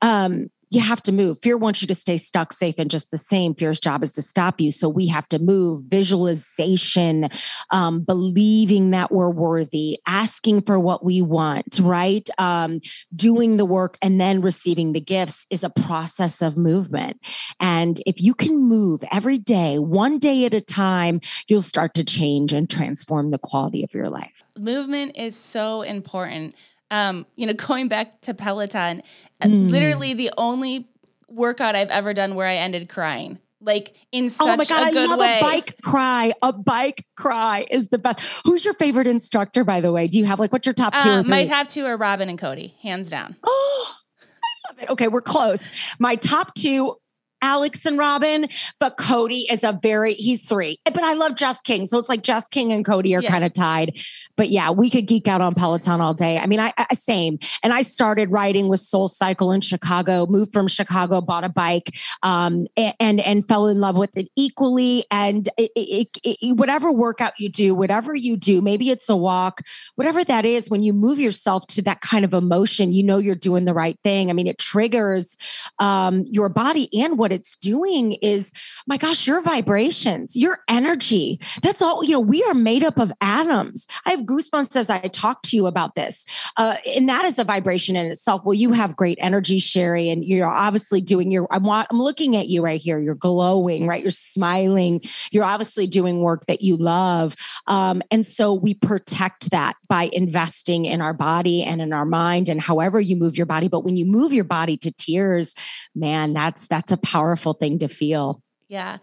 um 0.00 0.50
you 0.74 0.80
have 0.80 1.02
to 1.02 1.12
move. 1.12 1.38
Fear 1.38 1.58
wants 1.58 1.82
you 1.82 1.88
to 1.88 1.94
stay 1.94 2.16
stuck, 2.16 2.52
safe, 2.52 2.78
and 2.78 2.90
just 2.90 3.10
the 3.10 3.18
same. 3.18 3.54
Fear's 3.54 3.78
job 3.78 4.02
is 4.02 4.12
to 4.12 4.22
stop 4.22 4.60
you. 4.60 4.70
So 4.70 4.88
we 4.88 5.06
have 5.08 5.28
to 5.28 5.38
move. 5.38 5.84
Visualization, 5.88 7.28
um, 7.70 8.00
believing 8.00 8.90
that 8.90 9.12
we're 9.12 9.30
worthy, 9.30 9.98
asking 10.06 10.62
for 10.62 10.80
what 10.80 11.04
we 11.04 11.20
want, 11.20 11.78
right? 11.80 12.28
Um, 12.38 12.80
doing 13.14 13.56
the 13.56 13.64
work 13.64 13.98
and 14.00 14.20
then 14.20 14.40
receiving 14.40 14.92
the 14.92 15.00
gifts 15.00 15.46
is 15.50 15.62
a 15.62 15.70
process 15.70 16.40
of 16.40 16.56
movement. 16.56 17.20
And 17.60 18.00
if 18.06 18.20
you 18.20 18.34
can 18.34 18.56
move 18.56 19.04
every 19.12 19.38
day, 19.38 19.78
one 19.78 20.18
day 20.18 20.46
at 20.46 20.54
a 20.54 20.60
time, 20.60 21.20
you'll 21.48 21.62
start 21.62 21.94
to 21.94 22.04
change 22.04 22.52
and 22.52 22.68
transform 22.68 23.30
the 23.30 23.38
quality 23.38 23.84
of 23.84 23.92
your 23.94 24.08
life. 24.08 24.42
Movement 24.58 25.16
is 25.16 25.36
so 25.36 25.82
important. 25.82 26.54
Um, 26.92 27.26
you 27.34 27.46
know, 27.46 27.52
going 27.68 27.88
back 27.88 28.20
to 28.22 28.34
Peloton, 28.34 29.02
mm. 29.42 29.70
literally 29.70 30.14
the 30.14 30.30
only 30.38 30.88
workout 31.28 31.74
I've 31.74 31.90
ever 31.90 32.14
done 32.14 32.36
where 32.36 32.46
I 32.46 32.56
ended 32.56 32.88
crying. 32.88 33.38
Like 33.64 33.94
in 34.10 34.28
such 34.28 34.48
oh 34.48 34.56
my 34.56 34.64
God, 34.64 34.88
a 34.88 34.92
good 34.92 35.04
I 35.04 35.06
love 35.06 35.20
way. 35.20 35.38
A 35.38 35.40
bike 35.40 35.80
cry. 35.82 36.32
A 36.42 36.52
bike 36.52 37.06
cry 37.16 37.64
is 37.70 37.88
the 37.88 37.98
best. 37.98 38.42
Who's 38.44 38.64
your 38.64 38.74
favorite 38.74 39.06
instructor, 39.06 39.62
by 39.62 39.80
the 39.80 39.92
way? 39.92 40.08
Do 40.08 40.18
you 40.18 40.24
have 40.24 40.40
like 40.40 40.52
what's 40.52 40.66
your 40.66 40.72
top 40.72 40.92
two? 40.94 41.08
Uh, 41.08 41.22
my 41.22 41.44
top 41.44 41.68
two 41.68 41.84
are 41.84 41.96
Robin 41.96 42.28
and 42.28 42.38
Cody, 42.38 42.74
hands 42.82 43.08
down. 43.08 43.36
Oh, 43.44 43.96
I 44.22 44.68
love 44.68 44.82
it. 44.82 44.90
Okay, 44.90 45.06
we're 45.06 45.20
close. 45.20 45.72
My 46.00 46.16
top 46.16 46.54
two 46.56 46.96
Alex 47.42 47.84
and 47.84 47.98
Robin, 47.98 48.48
but 48.78 48.96
Cody 48.96 49.46
is 49.50 49.64
a 49.64 49.78
very, 49.82 50.14
he's 50.14 50.48
three. 50.48 50.78
But 50.84 51.02
I 51.02 51.14
love 51.14 51.34
Jess 51.34 51.60
King. 51.60 51.86
So 51.86 51.98
it's 51.98 52.08
like 52.08 52.22
Jess 52.22 52.48
King 52.48 52.72
and 52.72 52.84
Cody 52.84 53.14
are 53.14 53.22
yeah. 53.22 53.28
kind 53.28 53.44
of 53.44 53.52
tied. 53.52 53.98
But 54.36 54.48
yeah, 54.48 54.70
we 54.70 54.88
could 54.88 55.06
geek 55.06 55.28
out 55.28 55.40
on 55.40 55.54
Peloton 55.54 56.00
all 56.00 56.14
day. 56.14 56.38
I 56.38 56.46
mean, 56.46 56.60
I, 56.60 56.72
I 56.78 56.94
same. 56.94 57.38
And 57.62 57.72
I 57.72 57.82
started 57.82 58.30
riding 58.30 58.68
with 58.68 58.80
Soul 58.80 59.08
Cycle 59.08 59.50
in 59.52 59.60
Chicago, 59.60 60.26
moved 60.26 60.52
from 60.52 60.68
Chicago, 60.68 61.20
bought 61.20 61.44
a 61.44 61.48
bike, 61.48 61.90
um, 62.22 62.66
and, 62.76 63.20
and 63.20 63.46
fell 63.46 63.66
in 63.66 63.80
love 63.80 63.98
with 63.98 64.16
it 64.16 64.28
equally. 64.36 65.04
And 65.10 65.48
it, 65.58 65.72
it, 65.74 66.08
it, 66.22 66.56
whatever 66.56 66.92
workout 66.92 67.32
you 67.38 67.48
do, 67.48 67.74
whatever 67.74 68.14
you 68.14 68.36
do, 68.36 68.60
maybe 68.60 68.90
it's 68.90 69.08
a 69.08 69.16
walk, 69.16 69.62
whatever 69.96 70.22
that 70.24 70.44
is, 70.44 70.70
when 70.70 70.82
you 70.82 70.92
move 70.92 71.18
yourself 71.18 71.66
to 71.68 71.82
that 71.82 72.00
kind 72.00 72.24
of 72.24 72.34
emotion, 72.34 72.92
you 72.92 73.02
know 73.02 73.18
you're 73.18 73.34
doing 73.34 73.64
the 73.64 73.74
right 73.74 73.98
thing. 74.04 74.30
I 74.30 74.32
mean, 74.32 74.46
it 74.46 74.58
triggers 74.58 75.36
um, 75.78 76.24
your 76.30 76.48
body 76.48 76.88
and 77.02 77.18
what 77.18 77.31
it's 77.32 77.56
doing 77.56 78.12
is, 78.22 78.52
my 78.86 78.96
gosh, 78.96 79.26
your 79.26 79.40
vibrations, 79.40 80.36
your 80.36 80.58
energy. 80.68 81.40
That's 81.62 81.82
all, 81.82 82.04
you 82.04 82.12
know, 82.12 82.20
we 82.20 82.42
are 82.44 82.54
made 82.54 82.84
up 82.84 82.98
of 82.98 83.12
atoms. 83.20 83.86
I 84.06 84.10
have 84.10 84.20
goosebumps 84.20 84.76
as 84.76 84.90
I 84.90 85.00
talk 85.08 85.42
to 85.44 85.56
you 85.56 85.66
about 85.66 85.94
this. 85.94 86.26
Uh, 86.56 86.76
and 86.94 87.08
that 87.08 87.24
is 87.24 87.38
a 87.38 87.44
vibration 87.44 87.96
in 87.96 88.06
itself. 88.06 88.44
Well, 88.44 88.54
you 88.54 88.72
have 88.72 88.96
great 88.96 89.18
energy, 89.20 89.58
Sherry, 89.58 90.10
and 90.10 90.24
you're 90.24 90.48
obviously 90.48 91.00
doing 91.00 91.30
your, 91.30 91.46
I'm, 91.50 91.68
I'm 91.68 91.86
looking 91.92 92.36
at 92.36 92.48
you 92.48 92.62
right 92.62 92.80
here. 92.80 92.98
You're 92.98 93.14
glowing, 93.14 93.86
right? 93.86 94.02
You're 94.02 94.10
smiling. 94.10 95.00
You're 95.30 95.44
obviously 95.44 95.86
doing 95.86 96.20
work 96.20 96.46
that 96.46 96.62
you 96.62 96.76
love. 96.76 97.36
Um, 97.66 98.02
and 98.10 98.26
so 98.26 98.52
we 98.52 98.74
protect 98.74 99.50
that 99.52 99.76
by 99.88 100.10
investing 100.12 100.84
in 100.84 101.00
our 101.00 101.14
body 101.14 101.62
and 101.62 101.80
in 101.80 101.92
our 101.92 102.04
mind 102.04 102.48
and 102.48 102.60
however 102.60 102.98
you 102.98 103.16
move 103.16 103.36
your 103.36 103.46
body. 103.46 103.68
But 103.68 103.84
when 103.84 103.96
you 103.96 104.06
move 104.06 104.32
your 104.32 104.44
body 104.44 104.76
to 104.78 104.90
tears, 104.90 105.54
man, 105.94 106.32
that's, 106.32 106.66
that's 106.66 106.90
a 106.90 106.96
power 106.96 107.21
powerful 107.22 107.52
thing 107.52 107.78
to 107.78 107.88
feel. 107.88 108.42
Yeah. 108.68 108.98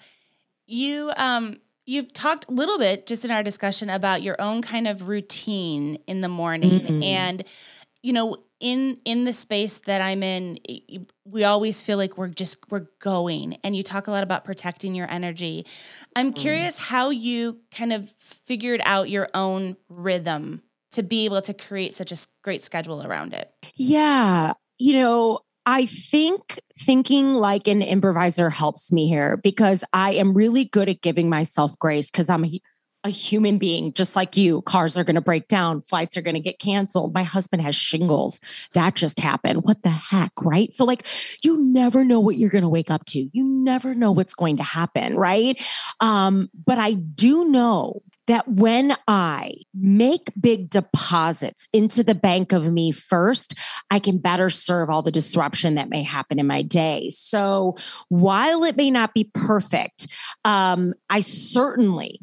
You 0.68 1.12
um 1.18 1.58
you've 1.86 2.14
talked 2.14 2.48
a 2.50 2.52
little 2.52 2.78
bit 2.78 3.08
just 3.08 3.26
in 3.26 3.32
our 3.32 3.44
discussion 3.44 3.90
about 3.90 4.22
your 4.22 4.40
own 4.40 4.62
kind 4.62 4.88
of 4.88 5.08
routine 5.08 5.98
in 6.06 6.22
the 6.22 6.28
morning 6.28 6.82
mm-hmm. 6.82 7.04
and 7.04 7.44
you 8.04 8.14
know 8.14 8.38
in 8.60 8.98
in 9.06 9.24
the 9.24 9.34
space 9.34 9.80
that 9.80 10.02
I'm 10.02 10.22
in 10.22 10.60
we 11.26 11.44
always 11.44 11.82
feel 11.82 11.98
like 11.98 12.18
we're 12.18 12.28
just 12.28 12.58
we're 12.70 12.88
going 13.00 13.58
and 13.64 13.76
you 13.76 13.84
talk 13.84 14.08
a 14.08 14.12
lot 14.12 14.24
about 14.24 14.44
protecting 14.44 14.96
your 14.96 15.10
energy. 15.10 15.66
I'm 16.16 16.34
mm. 16.34 16.36
curious 16.36 16.78
how 16.78 17.10
you 17.10 17.60
kind 17.72 17.94
of 17.94 18.10
figured 18.18 18.82
out 18.84 19.10
your 19.10 19.30
own 19.34 19.78
rhythm 19.88 20.62
to 20.92 21.04
be 21.04 21.26
able 21.26 21.42
to 21.44 21.54
create 21.54 21.94
such 21.94 22.12
a 22.12 22.18
great 22.44 22.64
schedule 22.64 23.06
around 23.06 23.34
it. 23.34 23.52
Yeah, 23.76 24.54
you 24.78 24.94
know, 24.94 25.40
I 25.70 25.86
think 25.86 26.60
thinking 26.76 27.36
like 27.36 27.68
an 27.68 27.84
improviser 27.84 28.50
helps 28.50 28.92
me 28.92 29.08
here 29.08 29.38
because 29.38 29.84
I 29.94 30.14
am 30.14 30.34
really 30.34 30.66
good 30.66 30.90
at 30.90 31.02
giving 31.02 31.30
myself 31.30 31.78
grace 31.78 32.10
because 32.10 32.28
I'm 32.28 32.44
a, 32.44 32.60
a, 33.04 33.12
human 33.12 33.60
being 33.60 33.94
just 33.94 34.16
like 34.16 34.36
you. 34.36 34.64
Cars 34.64 34.98
are 34.98 35.04
going 35.04 35.14
to 35.14 35.22
break 35.22 35.48
down, 35.48 35.84
flights 35.84 36.18
are 36.18 36.24
going 36.24 36.34
to 36.34 36.40
get 36.40 36.58
canceled. 36.58 37.14
My 37.14 37.22
husband 37.22 37.62
has 37.62 37.76
shingles. 37.76 38.40
That 38.74 38.96
just 38.96 39.20
happened. 39.20 39.64
What 39.64 39.84
the 39.84 39.90
heck, 39.90 40.32
right? 40.42 40.74
So, 40.74 40.86
like, 40.86 41.06
you 41.44 41.64
never 41.64 42.04
know 42.04 42.20
what 42.20 42.40
you're 42.40 42.50
going 42.50 42.64
to 42.64 42.68
wake 42.68 42.90
up 42.90 43.06
to. 43.06 43.30
You 43.32 43.44
never 43.44 43.94
know 43.94 44.12
what's 44.12 44.34
going 44.34 44.58
to 44.58 44.64
happen, 44.64 45.18
right? 45.18 45.56
Um, 46.00 46.50
but 46.66 46.80
I 46.80 46.94
do 46.94 47.46
know 47.46 48.02
that 48.30 48.48
when 48.48 48.96
I 49.08 49.54
make 49.74 50.32
big 50.40 50.70
deposits 50.70 51.68
into 51.74 52.04
the 52.04 52.14
bank 52.14 52.52
of 52.52 52.72
me 52.72 52.92
first, 52.92 53.56
I 53.90 53.98
can 53.98 54.20
better 54.20 54.52
serve 54.52 54.92
all 54.92 55.02
the 55.02 55.12
disruption 55.12 55.76
that 55.76 55.90
may 55.90 56.04
happen 56.04 56.38
in 56.38 56.46
my 56.46 56.62
day. 56.62 57.10
So 57.10 57.76
while 58.10 58.64
it 58.64 58.78
may 58.78 58.92
not 58.92 59.16
be 59.16 59.32
perfect, 59.34 60.06
um, 60.46 60.94
I 61.10 61.22
certainly 61.22 62.20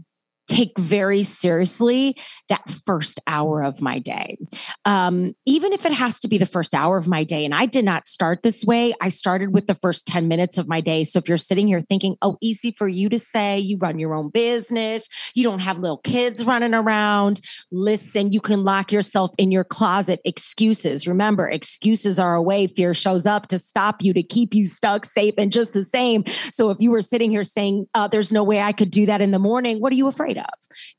take 0.46 0.78
very 0.78 1.22
seriously 1.22 2.16
that 2.48 2.68
first 2.84 3.20
hour 3.26 3.62
of 3.62 3.82
my 3.82 3.98
day. 3.98 4.36
Um, 4.84 5.34
even 5.44 5.72
if 5.72 5.84
it 5.84 5.92
has 5.92 6.20
to 6.20 6.28
be 6.28 6.38
the 6.38 6.46
first 6.46 6.74
hour 6.74 6.96
of 6.96 7.08
my 7.08 7.24
day. 7.24 7.44
And 7.44 7.54
I 7.54 7.66
did 7.66 7.84
not 7.84 8.08
start 8.08 8.42
this 8.42 8.64
way. 8.64 8.94
I 9.00 9.08
started 9.08 9.52
with 9.52 9.66
the 9.66 9.74
first 9.74 10.06
10 10.06 10.28
minutes 10.28 10.58
of 10.58 10.68
my 10.68 10.80
day. 10.80 11.04
So 11.04 11.18
if 11.18 11.28
you're 11.28 11.38
sitting 11.38 11.66
here 11.66 11.80
thinking, 11.80 12.16
oh, 12.22 12.36
easy 12.40 12.70
for 12.70 12.88
you 12.88 13.08
to 13.08 13.18
say, 13.18 13.58
you 13.58 13.78
run 13.78 13.98
your 13.98 14.14
own 14.14 14.30
business, 14.30 15.08
you 15.34 15.42
don't 15.42 15.58
have 15.58 15.78
little 15.78 15.98
kids 15.98 16.44
running 16.44 16.74
around, 16.74 17.40
listen, 17.72 18.32
you 18.32 18.40
can 18.40 18.62
lock 18.62 18.92
yourself 18.92 19.32
in 19.38 19.50
your 19.50 19.64
closet. 19.64 20.20
Excuses. 20.24 21.06
Remember, 21.08 21.48
excuses 21.48 22.18
are 22.18 22.34
a 22.34 22.42
way 22.42 22.66
fear 22.66 22.94
shows 22.94 23.26
up 23.26 23.48
to 23.48 23.58
stop 23.58 24.02
you, 24.02 24.12
to 24.12 24.22
keep 24.22 24.54
you 24.54 24.64
stuck, 24.64 25.04
safe, 25.04 25.34
and 25.38 25.50
just 25.50 25.72
the 25.72 25.82
same. 25.82 26.24
So 26.26 26.70
if 26.70 26.78
you 26.80 26.90
were 26.90 27.00
sitting 27.00 27.30
here 27.30 27.44
saying, 27.44 27.86
uh, 27.94 28.08
there's 28.08 28.32
no 28.32 28.42
way 28.42 28.60
I 28.60 28.72
could 28.72 28.90
do 28.90 29.06
that 29.06 29.20
in 29.20 29.30
the 29.30 29.38
morning, 29.38 29.80
what 29.80 29.92
are 29.92 29.96
you 29.96 30.06
afraid 30.06 30.35
of. 30.38 30.44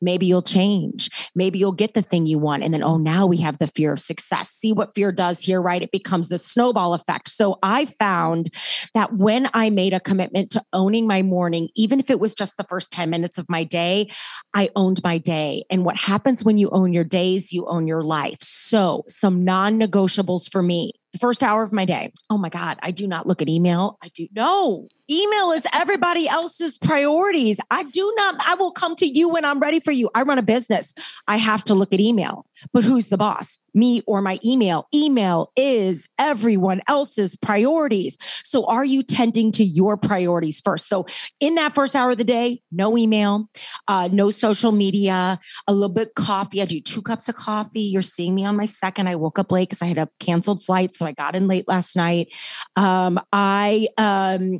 Maybe 0.01 0.25
you'll 0.25 0.41
change. 0.41 1.09
Maybe 1.35 1.59
you'll 1.59 1.71
get 1.71 1.93
the 1.93 2.01
thing 2.01 2.25
you 2.25 2.39
want. 2.39 2.63
And 2.63 2.73
then, 2.73 2.83
oh, 2.83 2.97
now 2.97 3.25
we 3.25 3.37
have 3.37 3.57
the 3.57 3.67
fear 3.67 3.93
of 3.93 3.99
success. 3.99 4.49
See 4.49 4.71
what 4.71 4.95
fear 4.95 5.11
does 5.11 5.41
here, 5.41 5.61
right? 5.61 5.81
It 5.81 5.91
becomes 5.91 6.29
the 6.29 6.37
snowball 6.37 6.93
effect. 6.93 7.29
So 7.29 7.59
I 7.63 7.85
found 7.85 8.49
that 8.93 9.13
when 9.13 9.49
I 9.53 9.69
made 9.69 9.93
a 9.93 9.99
commitment 9.99 10.51
to 10.51 10.63
owning 10.73 11.07
my 11.07 11.21
morning, 11.21 11.69
even 11.75 11.99
if 11.99 12.09
it 12.09 12.19
was 12.19 12.33
just 12.33 12.57
the 12.57 12.63
first 12.63 12.91
10 12.91 13.09
minutes 13.09 13.37
of 13.37 13.47
my 13.49 13.63
day, 13.63 14.09
I 14.53 14.69
owned 14.75 15.01
my 15.03 15.17
day. 15.17 15.63
And 15.69 15.85
what 15.85 15.97
happens 15.97 16.43
when 16.43 16.57
you 16.57 16.69
own 16.69 16.93
your 16.93 17.03
days, 17.03 17.53
you 17.53 17.67
own 17.67 17.87
your 17.87 18.03
life. 18.03 18.37
So 18.41 19.03
some 19.07 19.43
non 19.43 19.79
negotiables 19.79 20.51
for 20.51 20.61
me 20.61 20.93
the 21.13 21.19
first 21.19 21.43
hour 21.43 21.63
of 21.63 21.73
my 21.73 21.85
day. 21.85 22.11
Oh 22.29 22.37
my 22.37 22.49
God, 22.49 22.77
I 22.81 22.91
do 22.91 23.07
not 23.07 23.27
look 23.27 23.41
at 23.41 23.49
email. 23.49 23.97
I 24.03 24.09
do 24.09 24.27
no. 24.33 24.87
Email 25.09 25.51
is 25.51 25.65
everybody 25.73 26.27
else's 26.27 26.77
priorities. 26.77 27.59
I 27.71 27.83
do 27.83 28.13
not, 28.17 28.35
I 28.45 28.55
will 28.55 28.71
come 28.71 28.95
to 28.97 29.05
you 29.05 29.29
when 29.29 29.45
I'm 29.45 29.59
ready 29.59 29.79
for 29.79 29.91
you. 29.91 30.09
I 30.13 30.23
run 30.23 30.37
a 30.37 30.43
business. 30.43 30.93
I 31.27 31.37
have 31.37 31.63
to 31.65 31.75
look 31.75 31.93
at 31.93 31.99
email. 31.99 32.45
But 32.73 32.83
who's 32.83 33.07
the 33.07 33.17
boss? 33.17 33.59
Me 33.73 34.01
or 34.07 34.21
my 34.21 34.39
email? 34.43 34.87
Email 34.93 35.51
is 35.55 36.09
everyone 36.19 36.81
else's 36.87 37.35
priorities. 37.35 38.17
So 38.43 38.65
are 38.65 38.83
you 38.83 39.03
tending 39.03 39.51
to 39.53 39.63
your 39.63 39.95
priorities 39.95 40.59
first? 40.59 40.87
So 40.89 41.05
in 41.39 41.55
that 41.55 41.75
first 41.75 41.95
hour 41.95 42.11
of 42.11 42.17
the 42.17 42.23
day, 42.23 42.61
no 42.71 42.97
email, 42.97 43.49
uh, 43.87 44.09
no 44.11 44.31
social 44.31 44.71
media, 44.71 45.39
a 45.67 45.73
little 45.73 45.89
bit 45.89 46.15
coffee. 46.15 46.61
I 46.61 46.65
do 46.65 46.81
two 46.81 47.01
cups 47.01 47.29
of 47.29 47.35
coffee. 47.35 47.81
You're 47.81 48.01
seeing 48.01 48.35
me 48.35 48.43
on 48.45 48.57
my 48.57 48.65
second. 48.65 49.07
I 49.07 49.15
woke 49.15 49.39
up 49.39 49.51
late 49.51 49.69
because 49.69 49.81
I 49.81 49.85
had 49.85 49.97
a 49.97 50.09
canceled 50.19 50.63
flight. 50.63 50.95
So 50.95 51.05
I 51.05 51.11
got 51.11 51.35
in 51.35 51.47
late 51.47 51.67
last 51.67 51.95
night. 51.95 52.35
Um, 52.75 53.19
I 53.31 53.87
um, 53.97 54.59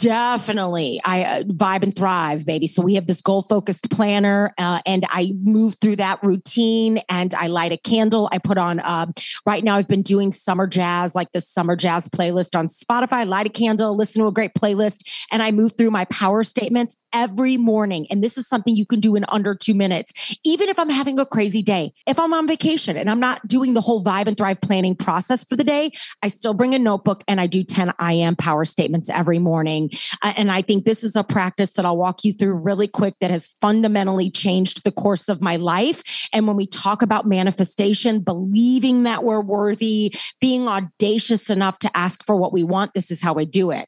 Definitely. 0.00 1.00
I 1.04 1.24
uh, 1.24 1.42
vibe 1.42 1.82
and 1.82 1.94
thrive, 1.94 2.46
baby. 2.46 2.68
So 2.68 2.82
we 2.82 2.94
have 2.94 3.08
this 3.08 3.20
goal 3.20 3.42
focused 3.42 3.90
planner, 3.90 4.54
uh, 4.56 4.80
and 4.86 5.04
I 5.08 5.32
move 5.42 5.76
through 5.80 5.96
that 5.96 6.22
routine 6.22 7.00
and 7.08 7.34
I 7.34 7.48
light 7.48 7.72
a 7.72 7.76
candle. 7.76 8.28
I 8.30 8.38
put 8.38 8.58
on, 8.58 8.78
uh, 8.78 9.06
right 9.44 9.64
now, 9.64 9.74
I've 9.74 9.88
been 9.88 10.02
doing 10.02 10.30
summer 10.30 10.68
jazz, 10.68 11.16
like 11.16 11.32
the 11.32 11.40
summer 11.40 11.74
jazz 11.74 12.08
playlist 12.08 12.56
on 12.56 12.68
Spotify. 12.68 13.26
light 13.26 13.46
a 13.46 13.50
candle, 13.50 13.96
listen 13.96 14.22
to 14.22 14.28
a 14.28 14.32
great 14.32 14.54
playlist, 14.54 14.98
and 15.32 15.42
I 15.42 15.50
move 15.50 15.72
through 15.76 15.90
my 15.90 16.04
power 16.06 16.44
statements 16.44 16.96
every 17.12 17.56
morning. 17.56 18.06
And 18.08 18.22
this 18.22 18.38
is 18.38 18.48
something 18.48 18.76
you 18.76 18.86
can 18.86 19.00
do 19.00 19.16
in 19.16 19.24
under 19.30 19.54
two 19.54 19.74
minutes. 19.74 20.36
Even 20.44 20.68
if 20.68 20.78
I'm 20.78 20.90
having 20.90 21.18
a 21.18 21.26
crazy 21.26 21.62
day, 21.62 21.92
if 22.06 22.20
I'm 22.20 22.32
on 22.32 22.46
vacation 22.46 22.96
and 22.96 23.10
I'm 23.10 23.20
not 23.20 23.46
doing 23.48 23.74
the 23.74 23.80
whole 23.80 24.04
vibe 24.04 24.28
and 24.28 24.36
thrive 24.36 24.60
planning 24.60 24.94
process 24.94 25.42
for 25.42 25.56
the 25.56 25.64
day, 25.64 25.90
I 26.22 26.28
still 26.28 26.54
bring 26.54 26.74
a 26.74 26.78
notebook 26.78 27.24
and 27.26 27.40
I 27.40 27.48
do 27.48 27.64
10 27.64 27.92
I 27.98 28.12
am 28.12 28.36
power 28.36 28.64
statements 28.64 29.08
every 29.08 29.40
morning 29.40 29.87
and 30.22 30.50
I 30.50 30.62
think 30.62 30.84
this 30.84 31.04
is 31.04 31.16
a 31.16 31.24
practice 31.24 31.74
that 31.74 31.84
I'll 31.84 31.96
walk 31.96 32.24
you 32.24 32.32
through 32.32 32.54
really 32.54 32.88
quick 32.88 33.14
that 33.20 33.30
has 33.30 33.46
fundamentally 33.60 34.30
changed 34.30 34.84
the 34.84 34.92
course 34.92 35.28
of 35.28 35.40
my 35.40 35.56
life. 35.56 36.28
And 36.32 36.46
when 36.46 36.56
we 36.56 36.66
talk 36.66 37.02
about 37.02 37.26
manifestation, 37.26 38.20
believing 38.20 39.04
that 39.04 39.24
we're 39.24 39.40
worthy, 39.40 40.14
being 40.40 40.68
audacious 40.68 41.50
enough 41.50 41.78
to 41.80 41.96
ask 41.96 42.24
for 42.24 42.36
what 42.36 42.52
we 42.52 42.64
want, 42.64 42.94
this 42.94 43.10
is 43.10 43.22
how 43.22 43.34
I 43.34 43.44
do 43.44 43.70
it. 43.70 43.86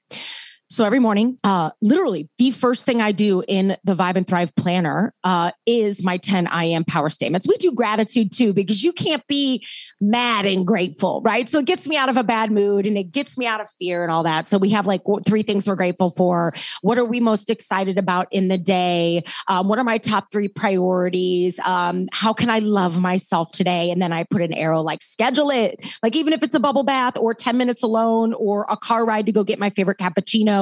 So 0.73 0.85
every 0.85 1.01
morning, 1.01 1.37
uh, 1.43 1.73
literally 1.83 2.29
the 2.39 2.53
first 2.53 2.87
thing 2.87 3.03
I 3.03 3.11
do 3.11 3.43
in 3.49 3.77
the 3.83 3.97
Vibe 3.97 4.15
and 4.15 4.25
Thrive 4.25 4.55
planner 4.55 5.13
uh, 5.25 5.51
is 5.67 6.05
my 6.05 6.17
10 6.17 6.47
I 6.47 6.67
am 6.67 6.85
power 6.85 7.09
statements. 7.09 7.49
We 7.49 7.57
do 7.57 7.73
gratitude 7.73 8.31
too, 8.31 8.53
because 8.53 8.85
you 8.85 8.93
can't 8.93 9.27
be 9.27 9.67
mad 10.01 10.47
and 10.47 10.65
grateful, 10.65 11.23
right? 11.23 11.51
So 11.51 11.59
it 11.59 11.67
gets 11.67 11.89
me 11.89 11.97
out 11.97 12.09
of 12.09 12.17
a 12.17 12.23
bad 12.23 12.53
mood 12.53 12.87
and 12.87 12.97
it 12.97 13.11
gets 13.11 13.37
me 13.37 13.47
out 13.47 13.61
of 13.61 13.69
fear 13.81 14.05
and 14.05 14.13
all 14.13 14.23
that. 14.23 14.47
So 14.47 14.59
we 14.59 14.69
have 14.71 14.87
like 14.87 15.03
three 15.27 15.43
things 15.43 15.67
we're 15.67 15.75
grateful 15.75 16.11
for. 16.11 16.53
What 16.83 16.99
are 16.99 17.05
we 17.05 17.19
most 17.19 17.51
excited 17.51 17.99
about 17.99 18.29
in 18.31 18.47
the 18.47 18.59
day? 18.59 19.25
Um, 19.49 19.67
what 19.67 19.81
are 19.81 19.85
my 19.85 19.99
top 19.99 20.31
three 20.31 20.47
priorities? 20.47 21.59
Um, 21.67 22.09
how 22.13 22.33
can 22.33 22.49
I 22.49 22.61
love 22.61 23.01
myself 23.01 23.51
today? 23.51 23.91
And 23.91 24.01
then 24.01 24.13
I 24.13 24.23
put 24.23 24.41
an 24.41 24.53
arrow 24.53 24.83
like 24.83 25.03
schedule 25.03 25.51
it, 25.51 25.85
like 26.01 26.15
even 26.15 26.33
if 26.33 26.45
it's 26.45 26.55
a 26.55 26.61
bubble 26.61 26.85
bath 26.85 27.17
or 27.17 27.35
10 27.35 27.59
minutes 27.59 27.83
alone 27.83 28.35
or 28.35 28.67
a 28.71 28.77
car 28.77 29.05
ride 29.05 29.27
to 29.27 29.33
go 29.33 29.43
get 29.43 29.59
my 29.59 29.71
favorite 29.71 29.99
cappuccino 29.99 30.60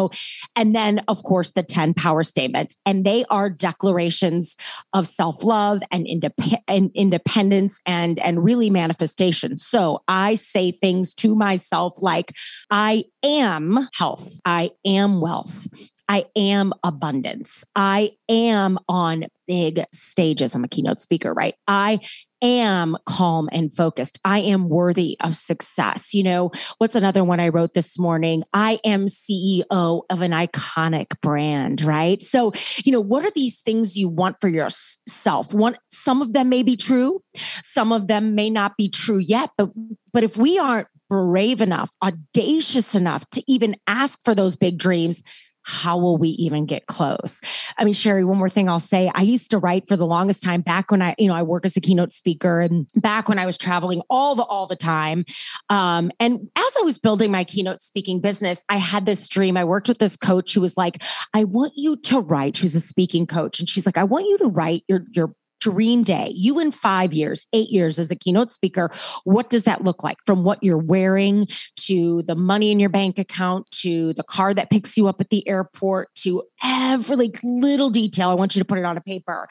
and 0.57 0.75
then, 0.75 1.01
of 1.09 1.23
course, 1.23 1.51
the 1.51 1.63
10 1.63 1.95
power 1.95 2.23
statements. 2.23 2.77
And 2.87 3.05
they 3.05 3.25
are 3.31 3.51
declarations 3.51 4.57
of 4.93 5.07
self 5.07 5.43
love 5.45 5.81
and, 5.91 6.07
indep- 6.07 6.61
and 6.69 6.91
independence 6.95 7.81
and, 7.87 8.19
and 8.21 8.45
really 8.45 8.71
manifestation. 8.71 9.57
So 9.57 10.03
I 10.09 10.35
say 10.37 10.73
things 10.73 11.15
to 11.15 11.35
myself 11.35 11.95
like, 12.01 12.33
I 12.71 13.05
am 13.23 13.89
health, 13.95 14.41
I 14.45 14.71
am 14.85 15.21
wealth. 15.21 15.67
I 16.09 16.25
am 16.37 16.73
abundance. 16.83 17.65
I 17.77 18.13
am 18.31 18.79
on 18.89 19.27
big 19.49 19.83
stages. 19.93 20.55
I'm 20.55 20.63
a 20.63 20.69
keynote 20.69 21.01
speaker, 21.01 21.33
right? 21.33 21.55
I 21.67 22.01
am 22.43 22.97
calm 23.07 23.49
and 23.51 23.73
focused. 23.73 24.21
I 24.25 24.41
am 24.41 24.69
worthy 24.69 25.17
of 25.21 25.35
success. 25.35 26.15
You 26.15 26.23
know, 26.23 26.53
what's 26.77 26.95
another 26.95 27.25
one 27.25 27.41
I 27.41 27.49
wrote 27.49 27.75
this 27.75 27.99
morning? 27.99 28.45
I 28.53 28.79
am 28.85 29.07
CEO 29.07 30.03
of 30.09 30.23
an 30.23 30.31
iconic 30.31 31.21
brand, 31.21 31.83
right? 31.83 32.23
So, 32.23 32.53
you 32.85 32.93
know, 32.93 33.01
what 33.01 33.25
are 33.25 33.33
these 33.35 33.61
things 33.61 33.97
you 33.97 34.09
want 34.09 34.37
for 34.41 34.49
yourself? 34.49 35.53
One 35.53 35.77
some 35.91 36.23
of 36.23 36.33
them 36.33 36.49
may 36.49 36.63
be 36.63 36.77
true, 36.77 37.23
some 37.35 37.93
of 37.93 38.07
them 38.07 38.35
may 38.35 38.51
not 38.51 38.77
be 38.77 38.89
true 38.89 39.19
yet, 39.19 39.51
but 39.57 39.71
but 40.13 40.23
if 40.23 40.37
we 40.37 40.59
aren't 40.59 40.89
brave 41.09 41.63
enough, 41.63 41.91
audacious 42.03 42.95
enough 42.95 43.29
to 43.31 43.43
even 43.49 43.75
ask 43.87 44.19
for 44.25 44.35
those 44.35 44.57
big 44.57 44.79
dreams, 44.79 45.23
how 45.69 45.99
will 45.99 46.17
we 46.17 46.31
even 46.31 46.65
get 46.65 46.87
close? 46.87 47.43
I 47.77 47.85
mean, 47.85 47.93
Sherry, 47.93 48.25
one 48.25 48.39
more 48.39 48.49
thing 48.49 48.71
I'll 48.71 48.81
say. 48.81 49.11
I 49.15 49.21
used 49.21 49.51
to 49.51 49.59
write 49.59 49.87
for 49.87 49.97
the 49.97 50.07
longest 50.07 50.43
time 50.43 50.63
back 50.63 50.91
when 50.91 51.03
I, 51.03 51.15
you 51.19 51.29
know, 51.29 51.35
I 51.35 51.43
work 51.43 51.67
as 51.67 51.77
a 51.77 51.81
keynote 51.81 52.13
speaker 52.13 52.63
and 52.63 52.87
back 52.95 53.29
when 53.29 53.39
I 53.39 53.45
was 53.45 53.59
traveling 53.59 54.01
all 54.09 54.35
the 54.35 54.45
all 54.45 54.67
the 54.67 54.77
time. 54.77 55.27
Um, 55.69 56.11
and 56.19 56.41
as 56.57 56.77
I 56.81 56.83
was 56.85 56.99
building 56.99 57.31
my 57.31 57.45
keynote 57.45 57.83
speaking 57.83 58.21
business, 58.21 58.65
I 58.71 58.79
had 58.79 59.05
this 59.05 59.29
dream. 59.29 59.59
I 59.59 59.65
worked 59.65 59.89
with 59.89 59.99
this 59.99 60.17
coach 60.17 60.55
who 60.55 60.63
was 60.63 60.79
like, 60.79 61.03
I 61.35 61.45
want 61.45 61.75
you 61.77 61.97
to 61.97 62.21
write. 62.21 62.57
She 62.57 62.65
was 62.65 62.75
a 62.75 62.81
speaking 62.81 63.27
coach. 63.27 63.61
And 63.61 63.69
she's 63.69 63.85
like, 63.85 63.99
I 63.99 64.05
want 64.05 64.27
you 64.27 64.39
to 64.39 64.47
write 64.47 64.85
your 64.89 65.05
your 65.13 65.35
dream 65.61 66.03
day, 66.03 66.33
you 66.35 66.59
in 66.61 66.73
five 66.73 67.13
years, 67.13 67.47
eight 67.53 67.71
years 67.71 67.99
as 67.99 68.11
a 68.11 68.17
keynote 68.17 68.53
speaker, 68.53 68.91
what 69.25 69.51
does 69.51 69.65
that 69.65 69.83
look 69.83 70.03
like 70.03 70.19
from 70.25 70.45
what 70.45 70.63
you're 70.63 70.79
wearing 70.79 71.47
to 71.77 72.23
the 72.23 72.37
money 72.37 72.71
in 72.71 72.79
your 72.79 72.89
bank 72.89 73.19
account 73.19 73.71
to 73.71 74.13
the 74.15 74.23
car 74.23 74.55
that 74.55 74.71
picks 74.71 74.97
you 74.97 75.09
up 75.09 75.21
at 75.21 75.31
the 75.31 75.47
airport 75.49 76.15
to 76.17 76.43
every 76.65 77.17
like 77.17 77.39
little 77.43 77.91
detail? 77.91 78.31
I 78.31 78.35
want 78.35 78.55
you 78.55 78.61
to 78.61 78.67
put 78.67 78.79
it 78.79 78.85
on 78.85 78.97
a 78.97 79.01
paper. 79.01 79.49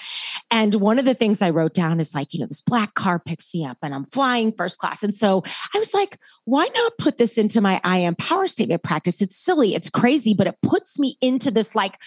And 0.50 0.76
one 0.76 1.00
of 1.00 1.06
the 1.06 1.14
things 1.14 1.42
I 1.42 1.50
wrote 1.50 1.74
down 1.74 2.00
is 2.00 2.14
like, 2.14 2.34
you 2.34 2.40
know, 2.40 2.46
this 2.46 2.62
black 2.62 2.94
car 2.94 3.20
picks 3.20 3.54
me 3.54 3.66
up 3.66 3.78
and 3.82 3.94
I'm 3.94 4.06
flying 4.06 4.54
first 4.54 4.80
class. 4.80 5.04
And 5.04 5.16
so 5.16 5.44
I 5.74 5.80
was 5.80 5.94
like, 5.94 6.18
why 6.46 6.68
not 6.74 6.98
put 6.98 7.18
this 7.18 7.38
into 7.38 7.62
my 7.62 7.82
I 7.84 7.98
am 7.98 8.16
power 8.16 8.48
statement 8.48 8.84
practice? 8.84 9.22
It's 9.22 9.38
silly, 9.38 9.76
it's 9.76 9.90
crazy, 9.90 10.34
but 10.34 10.48
it 10.48 10.56
puts 10.62 11.00
me 11.00 11.18
into 11.22 11.52
this 11.52 11.76
like 11.76 11.98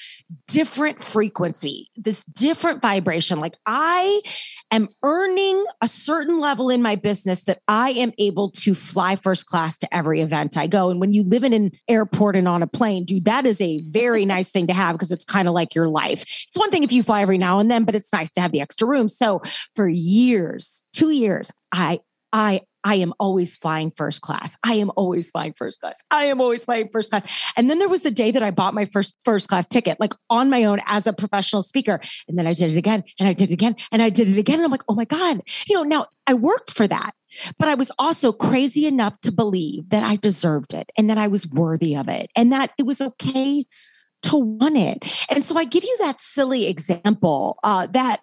different 0.46 1.02
frequency, 1.02 1.88
this 1.96 2.24
different 2.24 2.82
vibration. 2.82 3.40
Like 3.40 3.56
I 3.66 3.89
I 3.92 4.22
am 4.70 4.88
earning 5.02 5.64
a 5.82 5.88
certain 5.88 6.38
level 6.38 6.70
in 6.70 6.80
my 6.80 6.94
business 6.94 7.42
that 7.44 7.60
I 7.66 7.90
am 7.90 8.12
able 8.18 8.50
to 8.52 8.72
fly 8.72 9.16
first 9.16 9.46
class 9.46 9.78
to 9.78 9.92
every 9.92 10.20
event 10.20 10.56
I 10.56 10.68
go. 10.68 10.90
And 10.90 11.00
when 11.00 11.12
you 11.12 11.24
live 11.24 11.42
in 11.42 11.52
an 11.52 11.72
airport 11.88 12.36
and 12.36 12.46
on 12.46 12.62
a 12.62 12.68
plane, 12.68 13.04
dude, 13.04 13.24
that 13.24 13.46
is 13.46 13.60
a 13.60 13.80
very 13.80 14.24
nice 14.34 14.50
thing 14.50 14.68
to 14.68 14.72
have 14.72 14.94
because 14.94 15.10
it's 15.10 15.24
kind 15.24 15.48
of 15.48 15.54
like 15.54 15.74
your 15.74 15.88
life. 15.88 16.22
It's 16.22 16.56
one 16.56 16.70
thing 16.70 16.84
if 16.84 16.92
you 16.92 17.02
fly 17.02 17.22
every 17.22 17.38
now 17.38 17.58
and 17.58 17.68
then, 17.68 17.84
but 17.84 17.96
it's 17.96 18.12
nice 18.12 18.30
to 18.32 18.40
have 18.40 18.52
the 18.52 18.60
extra 18.60 18.86
room. 18.86 19.08
So 19.08 19.42
for 19.74 19.88
years, 19.88 20.84
two 20.92 21.10
years, 21.10 21.50
I 21.72 21.98
I 22.32 22.60
I 22.84 22.96
am 22.96 23.12
always 23.18 23.56
flying 23.56 23.90
first 23.90 24.22
class. 24.22 24.56
I 24.64 24.74
am 24.74 24.90
always 24.96 25.30
flying 25.30 25.52
first 25.52 25.80
class. 25.80 26.02
I 26.10 26.24
am 26.24 26.40
always 26.40 26.64
flying 26.64 26.88
first 26.90 27.10
class. 27.10 27.52
And 27.56 27.70
then 27.70 27.78
there 27.78 27.88
was 27.88 28.02
the 28.02 28.10
day 28.10 28.30
that 28.30 28.42
I 28.42 28.50
bought 28.50 28.74
my 28.74 28.84
first 28.84 29.18
first 29.24 29.48
class 29.48 29.66
ticket, 29.66 30.00
like 30.00 30.14
on 30.30 30.50
my 30.50 30.64
own 30.64 30.80
as 30.86 31.06
a 31.06 31.12
professional 31.12 31.62
speaker. 31.62 32.00
And 32.28 32.38
then 32.38 32.46
I 32.46 32.52
did 32.52 32.70
it 32.70 32.76
again 32.76 33.04
and 33.18 33.28
I 33.28 33.32
did 33.32 33.50
it 33.50 33.54
again 33.54 33.76
and 33.92 34.02
I 34.02 34.08
did 34.08 34.28
it 34.28 34.38
again. 34.38 34.56
And 34.56 34.64
I'm 34.64 34.70
like, 34.70 34.84
oh 34.88 34.94
my 34.94 35.04
God. 35.04 35.42
You 35.68 35.76
know, 35.76 35.82
now 35.82 36.06
I 36.26 36.34
worked 36.34 36.74
for 36.76 36.86
that, 36.88 37.12
but 37.58 37.68
I 37.68 37.74
was 37.74 37.92
also 37.98 38.32
crazy 38.32 38.86
enough 38.86 39.20
to 39.22 39.32
believe 39.32 39.90
that 39.90 40.02
I 40.02 40.16
deserved 40.16 40.74
it 40.74 40.90
and 40.96 41.10
that 41.10 41.18
I 41.18 41.28
was 41.28 41.46
worthy 41.46 41.96
of 41.96 42.08
it 42.08 42.30
and 42.36 42.52
that 42.52 42.72
it 42.78 42.86
was 42.86 43.00
okay 43.00 43.64
to 44.22 44.36
want 44.36 44.76
it. 44.76 45.26
And 45.30 45.44
so 45.44 45.56
I 45.56 45.64
give 45.64 45.84
you 45.84 45.96
that 46.00 46.20
silly 46.20 46.66
example 46.66 47.58
uh, 47.64 47.86
that 47.88 48.20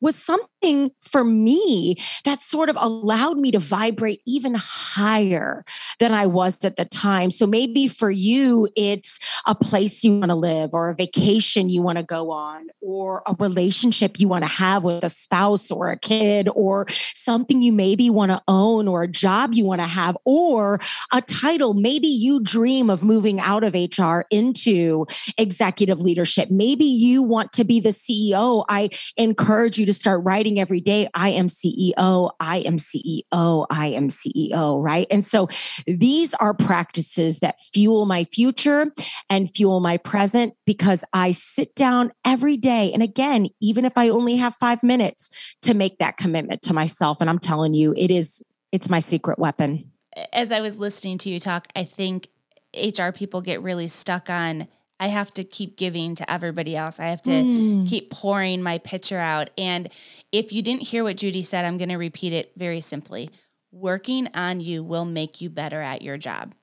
was 0.00 0.16
something 0.16 0.90
for 1.00 1.24
me 1.24 1.96
that 2.24 2.42
sort 2.42 2.68
of 2.68 2.76
allowed 2.80 3.38
me 3.38 3.50
to 3.50 3.58
vibrate 3.58 4.20
even 4.26 4.54
higher 4.56 5.64
than 5.98 6.12
I 6.12 6.26
was 6.26 6.64
at 6.64 6.76
the 6.76 6.84
time. 6.84 7.30
So 7.30 7.46
maybe 7.46 7.88
for 7.88 8.10
you, 8.10 8.68
it's 8.76 9.18
a 9.46 9.54
place 9.54 10.04
you 10.04 10.18
want 10.18 10.30
to 10.30 10.34
live, 10.34 10.70
or 10.72 10.90
a 10.90 10.94
vacation 10.94 11.70
you 11.70 11.82
want 11.82 11.98
to 11.98 12.04
go 12.04 12.30
on, 12.30 12.68
or 12.80 13.22
a 13.26 13.34
relationship 13.38 14.18
you 14.18 14.28
want 14.28 14.44
to 14.44 14.50
have 14.50 14.84
with 14.84 15.04
a 15.04 15.08
spouse 15.08 15.70
or 15.70 15.90
a 15.90 15.98
kid, 15.98 16.48
or 16.54 16.86
something 17.14 17.62
you 17.62 17.72
maybe 17.72 18.10
want 18.10 18.30
to 18.30 18.40
own, 18.48 18.88
or 18.88 19.02
a 19.02 19.08
job 19.08 19.54
you 19.54 19.64
want 19.64 19.80
to 19.80 19.86
have, 19.86 20.16
or 20.24 20.80
a 21.12 21.20
title. 21.22 21.74
Maybe 21.74 22.08
you 22.08 22.40
dream 22.40 22.90
of 22.90 23.04
moving 23.04 23.40
out 23.40 23.64
of 23.64 23.74
HR 23.74 24.22
into 24.30 25.06
executive 25.38 26.00
leadership. 26.00 26.50
Maybe 26.50 26.84
you 26.84 27.22
want 27.22 27.52
to 27.54 27.64
be 27.64 27.80
the 27.80 27.90
CEO. 27.90 28.64
I 28.68 28.90
encourage 29.16 29.78
you 29.78 29.86
to 29.86 29.94
start 29.94 30.22
writing 30.24 30.60
every 30.60 30.80
day, 30.80 31.08
I 31.14 31.30
am 31.30 31.46
CEO, 31.48 32.30
I 32.40 32.58
am 32.58 32.76
CEO, 32.76 33.66
I 33.70 33.86
am 33.88 34.08
CEO, 34.08 34.82
right? 34.82 35.06
And 35.10 35.24
so 35.26 35.48
these 35.86 36.34
are 36.34 36.54
practices 36.54 37.40
that 37.40 37.60
fuel 37.72 38.06
my 38.06 38.24
future 38.24 38.92
and 39.30 39.48
fuel 39.54 39.80
my 39.80 39.96
present 39.96 40.54
because 40.66 41.04
I 41.12 41.30
sit 41.30 41.74
down 41.74 42.12
every 42.24 42.56
day. 42.56 42.92
And 42.92 43.02
again, 43.02 43.46
even 43.62 43.84
if 43.84 43.96
I 43.96 44.10
only 44.10 44.36
have 44.36 44.54
five 44.56 44.82
minutes 44.82 45.54
to 45.62 45.72
make 45.72 45.98
that 45.98 46.16
commitment 46.16 46.62
to 46.62 46.74
myself. 46.74 47.20
And 47.20 47.30
I'm 47.30 47.38
telling 47.38 47.72
you, 47.72 47.94
it 47.96 48.10
is, 48.10 48.42
it's 48.72 48.90
my 48.90 48.98
secret 48.98 49.38
weapon. 49.38 49.92
As 50.32 50.50
I 50.50 50.60
was 50.60 50.76
listening 50.76 51.16
to 51.18 51.30
you 51.30 51.38
talk, 51.38 51.68
I 51.76 51.84
think 51.84 52.28
HR 52.76 53.10
people 53.10 53.40
get 53.40 53.62
really 53.62 53.88
stuck 53.88 54.28
on 54.28 54.66
I 55.00 55.06
have 55.06 55.32
to 55.34 55.44
keep 55.44 55.78
giving 55.78 56.14
to 56.16 56.30
everybody 56.30 56.76
else. 56.76 57.00
I 57.00 57.06
have 57.06 57.22
to 57.22 57.30
mm. 57.30 57.88
keep 57.88 58.10
pouring 58.10 58.62
my 58.62 58.76
pitcher 58.76 59.18
out. 59.18 59.48
And 59.56 59.88
if 60.30 60.52
you 60.52 60.60
didn't 60.60 60.82
hear 60.82 61.02
what 61.02 61.16
Judy 61.16 61.42
said, 61.42 61.64
I'm 61.64 61.78
going 61.78 61.88
to 61.88 61.96
repeat 61.96 62.34
it 62.34 62.52
very 62.54 62.82
simply. 62.82 63.30
Working 63.72 64.28
on 64.34 64.60
you 64.60 64.84
will 64.84 65.06
make 65.06 65.40
you 65.40 65.48
better 65.48 65.80
at 65.80 66.02
your 66.02 66.18
job. 66.18 66.54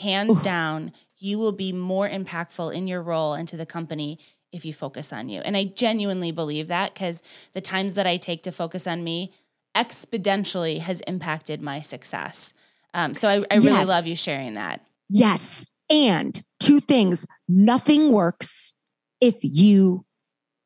Hands 0.00 0.40
Ooh. 0.40 0.42
down, 0.42 0.92
you 1.18 1.38
will 1.38 1.52
be 1.52 1.72
more 1.72 2.08
impactful 2.08 2.74
in 2.74 2.86
your 2.86 3.02
role 3.02 3.34
and 3.34 3.48
to 3.48 3.56
the 3.56 3.66
company 3.66 4.18
if 4.52 4.64
you 4.64 4.72
focus 4.72 5.12
on 5.12 5.28
you. 5.28 5.40
And 5.40 5.56
I 5.56 5.64
genuinely 5.64 6.30
believe 6.30 6.68
that 6.68 6.94
because 6.94 7.22
the 7.52 7.60
times 7.60 7.94
that 7.94 8.06
I 8.06 8.16
take 8.16 8.42
to 8.44 8.52
focus 8.52 8.86
on 8.86 9.02
me 9.02 9.32
exponentially 9.74 10.78
has 10.78 11.00
impacted 11.02 11.60
my 11.60 11.80
success. 11.80 12.54
Um, 12.94 13.14
so 13.14 13.28
I, 13.28 13.44
I 13.50 13.56
really 13.56 13.70
yes. 13.70 13.88
love 13.88 14.06
you 14.06 14.14
sharing 14.14 14.54
that. 14.54 14.80
Yes. 15.10 15.66
And 15.90 16.40
two 16.60 16.80
things 16.80 17.26
nothing 17.48 18.12
works 18.12 18.74
if 19.20 19.36
you 19.42 20.04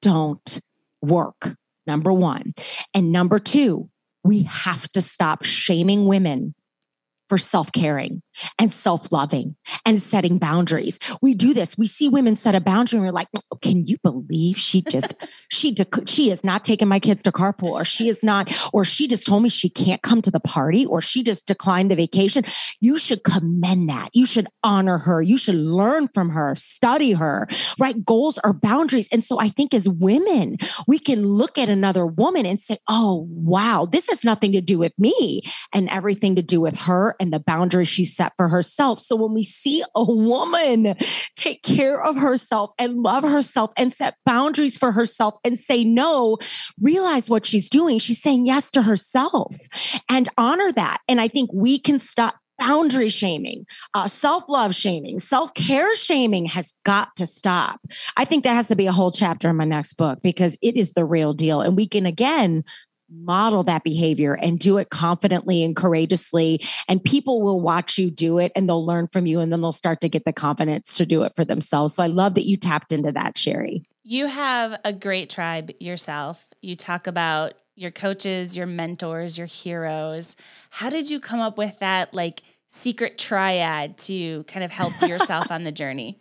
don't 0.03 0.61
work. 1.01 1.57
Number 1.87 2.13
one. 2.13 2.53
And 2.93 3.11
number 3.11 3.39
two, 3.39 3.89
we 4.23 4.43
have 4.43 4.91
to 4.93 5.01
stop 5.01 5.45
shaming 5.45 6.07
women 6.07 6.55
for 7.29 7.39
self 7.39 7.73
caring 7.73 8.23
and 8.59 8.73
self 8.73 9.11
loving 9.13 9.57
and 9.87 10.01
setting 10.01 10.39
boundaries. 10.39 10.99
We 11.23 11.35
do 11.35 11.55
this. 11.55 11.79
We 11.79 11.87
see 11.87 12.09
women 12.09 12.37
set 12.37 12.55
a 12.55 12.61
boundary 12.61 12.99
and 12.99 13.07
we're 13.07 13.13
like, 13.13 13.29
oh, 13.37 13.57
can 13.63 13.87
you 13.87 13.97
believe 14.03 14.57
she 14.59 14.83
just 14.83 15.15
she 15.51 15.75
dec- 15.75 16.09
she 16.09 16.31
is 16.31 16.45
not 16.45 16.65
taking 16.65 16.89
my 16.89 16.99
kids 16.99 17.23
to 17.23 17.33
carpool 17.33 17.71
or 17.71 17.85
she 17.85 18.09
is 18.09 18.23
not 18.25 18.53
or 18.73 18.85
she 18.85 19.09
just 19.09 19.27
told 19.27 19.43
me 19.43 19.49
she 19.49 19.69
can't 19.69 20.03
come 20.03 20.23
to 20.23 20.31
the 20.31 20.41
party 20.41 20.85
or 20.87 21.01
she 21.01 21.23
just 21.23 21.47
declined 21.47 21.91
the 21.91 21.97
vacation. 21.97 22.45
You 22.81 22.99
should 22.99 23.25
commend 23.25 23.89
that. 23.89 24.11
You 24.13 24.27
should 24.27 24.49
honor 24.63 24.99
her. 24.99 25.23
You 25.23 25.39
should 25.39 25.55
learn 25.55 26.09
from 26.09 26.31
her 26.31 26.55
study 26.55 27.13
her 27.13 27.47
right? 27.79 28.05
Goals 28.05 28.39
are 28.39 28.53
boundaries. 28.53 29.09
And 29.13 29.25
so 29.25 29.39
i 29.41 29.49
think 29.49 29.75
as 29.75 29.89
women 29.89 30.57
we 30.87 30.99
can 30.99 31.23
look 31.23 31.59
at 31.59 31.69
another 31.69 32.07
woman 32.07 32.47
and 32.47 32.61
say 32.61 32.79
oh 32.89 33.27
wow 33.31 33.87
this 33.91 34.09
has 34.09 34.25
nothing 34.25 34.53
to 34.53 34.61
do 34.61 34.79
with 34.79 34.93
me 34.99 35.43
and 35.73 35.89
everything 35.91 36.37
to 36.37 36.43
do 36.43 36.61
with 36.61 36.81
her 36.81 37.15
and 37.21 37.33
the 37.33 37.41
boundaries 37.41 37.89
she 37.89 38.05
set 38.05 38.33
for 38.37 38.49
herself 38.49 38.99
so 38.99 39.17
when 39.17 39.35
we 39.35 39.43
see 39.43 39.83
a 39.95 40.05
woman 40.05 40.95
take 41.37 41.63
care 41.63 42.03
of 42.03 42.17
herself 42.17 42.73
and 42.79 43.03
love 43.03 43.25
herself 43.25 43.73
and 43.77 43.93
set 43.93 44.17
boundaries 44.25 44.77
for 44.77 44.93
herself 44.93 45.35
and 45.45 45.59
say 45.59 45.85
no, 45.85 46.37
realize 46.81 47.31
what 47.31 47.47
she's 47.47 47.69
doing. 47.69 47.99
She's 47.99 48.23
saying 48.23 48.47
yes 48.47 48.71
to 48.73 48.83
herself 48.83 49.57
and 50.09 50.29
honor 50.37 50.73
that. 50.73 50.99
And 51.09 51.21
I 51.21 51.29
think 51.29 51.51
we 51.53 51.79
can 51.79 51.99
stop 51.99 52.37
boundary 52.59 53.09
shaming, 53.09 53.65
uh, 53.95 54.09
self 54.09 54.49
love 54.49 54.75
shaming, 54.75 55.19
self 55.19 55.55
care 55.55 55.95
shaming 55.97 56.45
has 56.47 56.75
got 56.85 57.15
to 57.17 57.27
stop. 57.27 57.81
I 58.17 58.25
think 58.25 58.45
that 58.45 58.55
has 58.55 58.69
to 58.69 58.77
be 58.77 58.87
a 58.87 58.93
whole 58.93 59.13
chapter 59.13 59.49
in 59.49 59.57
my 59.57 59.65
next 59.65 59.95
book 59.95 60.19
because 60.23 60.57
it 60.61 60.77
is 60.77 60.95
the 60.95 61.05
real 61.05 61.33
deal. 61.33 61.61
And 61.61 61.77
we 61.77 61.87
can, 61.87 62.05
again, 62.05 62.65
model 63.11 63.63
that 63.65 63.85
behavior 63.85 64.35
and 64.35 64.59
do 64.59 64.79
it 64.79 64.91
confidently 64.91 65.63
and 65.63 65.75
courageously. 65.75 66.61
And 66.89 67.03
people 67.03 67.41
will 67.43 67.61
watch 67.61 67.99
you 67.99 68.11
do 68.11 68.39
it 68.39 68.53
and 68.55 68.69
they'll 68.69 68.85
learn 68.85 69.09
from 69.09 69.27
you 69.27 69.41
and 69.41 69.53
then 69.53 69.61
they'll 69.61 69.73
start 69.73 70.01
to 70.03 70.09
get 70.09 70.25
the 70.25 70.33
confidence 70.33 70.95
to 70.95 71.07
do 71.07 71.23
it 71.23 71.35
for 71.35 71.45
themselves. 71.45 71.95
So 71.95 72.03
I 72.03 72.07
love 72.07 72.35
that 72.35 72.47
you 72.47 72.57
tapped 72.57 72.93
into 72.93 73.13
that, 73.13 73.39
Sherry. 73.39 73.83
You 74.05 74.27
have 74.27 74.81
a 74.85 74.93
great 74.93 75.31
tribe 75.31 75.71
yourself. 75.81 76.47
You 76.63 76.77
talk 76.77 77.07
about 77.07 77.55
your 77.77 77.91
coaches, 77.91 78.57
your 78.57 78.67
mentors, 78.67 79.39
your 79.39 79.47
heroes. 79.47 80.37
How 80.71 80.91
did 80.91 81.11
you 81.11 81.21
come 81.21 81.41
up 81.41 81.57
with 81.59 81.79
that 81.79 82.13
like 82.13 82.43
secret 82.67 83.19
triad 83.19 83.97
to 83.99 84.45
kind 84.45 84.65
of 84.65 84.71
help 84.71 85.01
yourself 85.03 85.51
on 85.51 85.63
the 85.63 85.73
journey? 85.73 86.19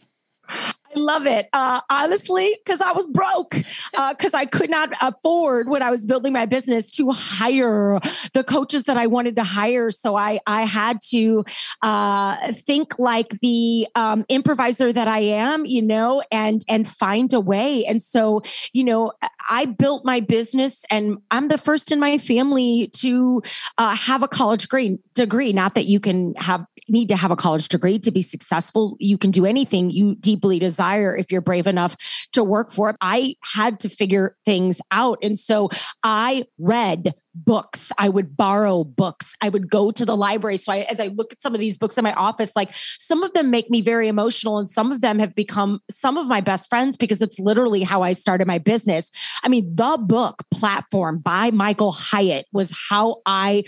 I 0.95 0.99
love 0.99 1.25
it. 1.25 1.49
Uh, 1.53 1.81
honestly, 1.89 2.55
because 2.63 2.81
I 2.81 2.91
was 2.91 3.07
broke, 3.07 3.51
because 3.51 4.33
uh, 4.33 4.37
I 4.37 4.45
could 4.45 4.69
not 4.69 4.93
afford 5.01 5.69
when 5.69 5.81
I 5.81 5.91
was 5.91 6.05
building 6.05 6.33
my 6.33 6.45
business 6.45 6.89
to 6.91 7.11
hire 7.11 7.99
the 8.33 8.43
coaches 8.43 8.83
that 8.83 8.97
I 8.97 9.07
wanted 9.07 9.35
to 9.35 9.43
hire. 9.43 9.91
So 9.91 10.15
I 10.15 10.39
I 10.47 10.61
had 10.61 10.99
to 11.09 11.43
uh, 11.81 12.53
think 12.53 12.99
like 12.99 13.29
the 13.41 13.87
um, 13.95 14.25
improviser 14.29 14.93
that 14.93 15.07
I 15.07 15.19
am, 15.19 15.65
you 15.65 15.81
know, 15.81 16.23
and 16.31 16.63
and 16.69 16.87
find 16.87 17.33
a 17.33 17.39
way. 17.39 17.85
And 17.85 18.01
so, 18.01 18.41
you 18.73 18.83
know, 18.83 19.11
I 19.49 19.65
built 19.65 20.05
my 20.05 20.19
business, 20.19 20.85
and 20.89 21.17
I'm 21.31 21.49
the 21.49 21.57
first 21.57 21.91
in 21.91 21.99
my 21.99 22.17
family 22.17 22.89
to 22.97 23.41
uh, 23.77 23.95
have 23.95 24.23
a 24.23 24.27
college 24.27 24.63
degree. 24.63 24.99
Degree, 25.13 25.51
not 25.51 25.73
that 25.73 25.85
you 25.85 25.99
can 25.99 26.35
have 26.35 26.65
need 26.89 27.09
to 27.09 27.15
have 27.15 27.31
a 27.31 27.35
college 27.35 27.67
degree 27.67 27.99
to 27.99 28.11
be 28.11 28.21
successful. 28.21 28.95
You 28.99 29.17
can 29.17 29.31
do 29.31 29.45
anything 29.45 29.89
you 29.89 30.15
deeply 30.15 30.59
desire 30.59 31.15
if 31.15 31.31
you're 31.31 31.41
brave 31.41 31.67
enough 31.67 31.95
to 32.33 32.43
work 32.43 32.71
for 32.71 32.89
it. 32.89 32.95
I 33.01 33.35
had 33.43 33.79
to 33.81 33.89
figure 33.89 34.35
things 34.45 34.81
out. 34.91 35.19
And 35.21 35.39
so 35.39 35.69
I 36.03 36.45
read 36.57 37.13
books. 37.45 37.91
I 37.97 38.09
would 38.09 38.35
borrow 38.35 38.83
books. 38.83 39.35
I 39.41 39.49
would 39.49 39.69
go 39.69 39.91
to 39.91 40.05
the 40.05 40.17
library. 40.17 40.57
So 40.57 40.71
I, 40.71 40.87
as 40.89 40.99
I 40.99 41.07
look 41.07 41.31
at 41.31 41.41
some 41.41 41.53
of 41.53 41.59
these 41.59 41.77
books 41.77 41.97
in 41.97 42.03
my 42.03 42.13
office, 42.13 42.55
like 42.55 42.69
some 42.73 43.23
of 43.23 43.33
them 43.33 43.51
make 43.51 43.69
me 43.69 43.81
very 43.81 44.07
emotional 44.07 44.57
and 44.57 44.69
some 44.69 44.91
of 44.91 45.01
them 45.01 45.19
have 45.19 45.35
become 45.35 45.79
some 45.89 46.17
of 46.17 46.27
my 46.27 46.41
best 46.41 46.69
friends 46.69 46.97
because 46.97 47.21
it's 47.21 47.39
literally 47.39 47.83
how 47.83 48.01
I 48.01 48.13
started 48.13 48.47
my 48.47 48.57
business. 48.57 49.11
I 49.43 49.49
mean, 49.49 49.75
the 49.75 49.99
book 50.01 50.43
platform 50.51 51.19
by 51.19 51.51
Michael 51.51 51.91
Hyatt 51.91 52.47
was 52.51 52.75
how 52.89 53.17
I 53.25 53.63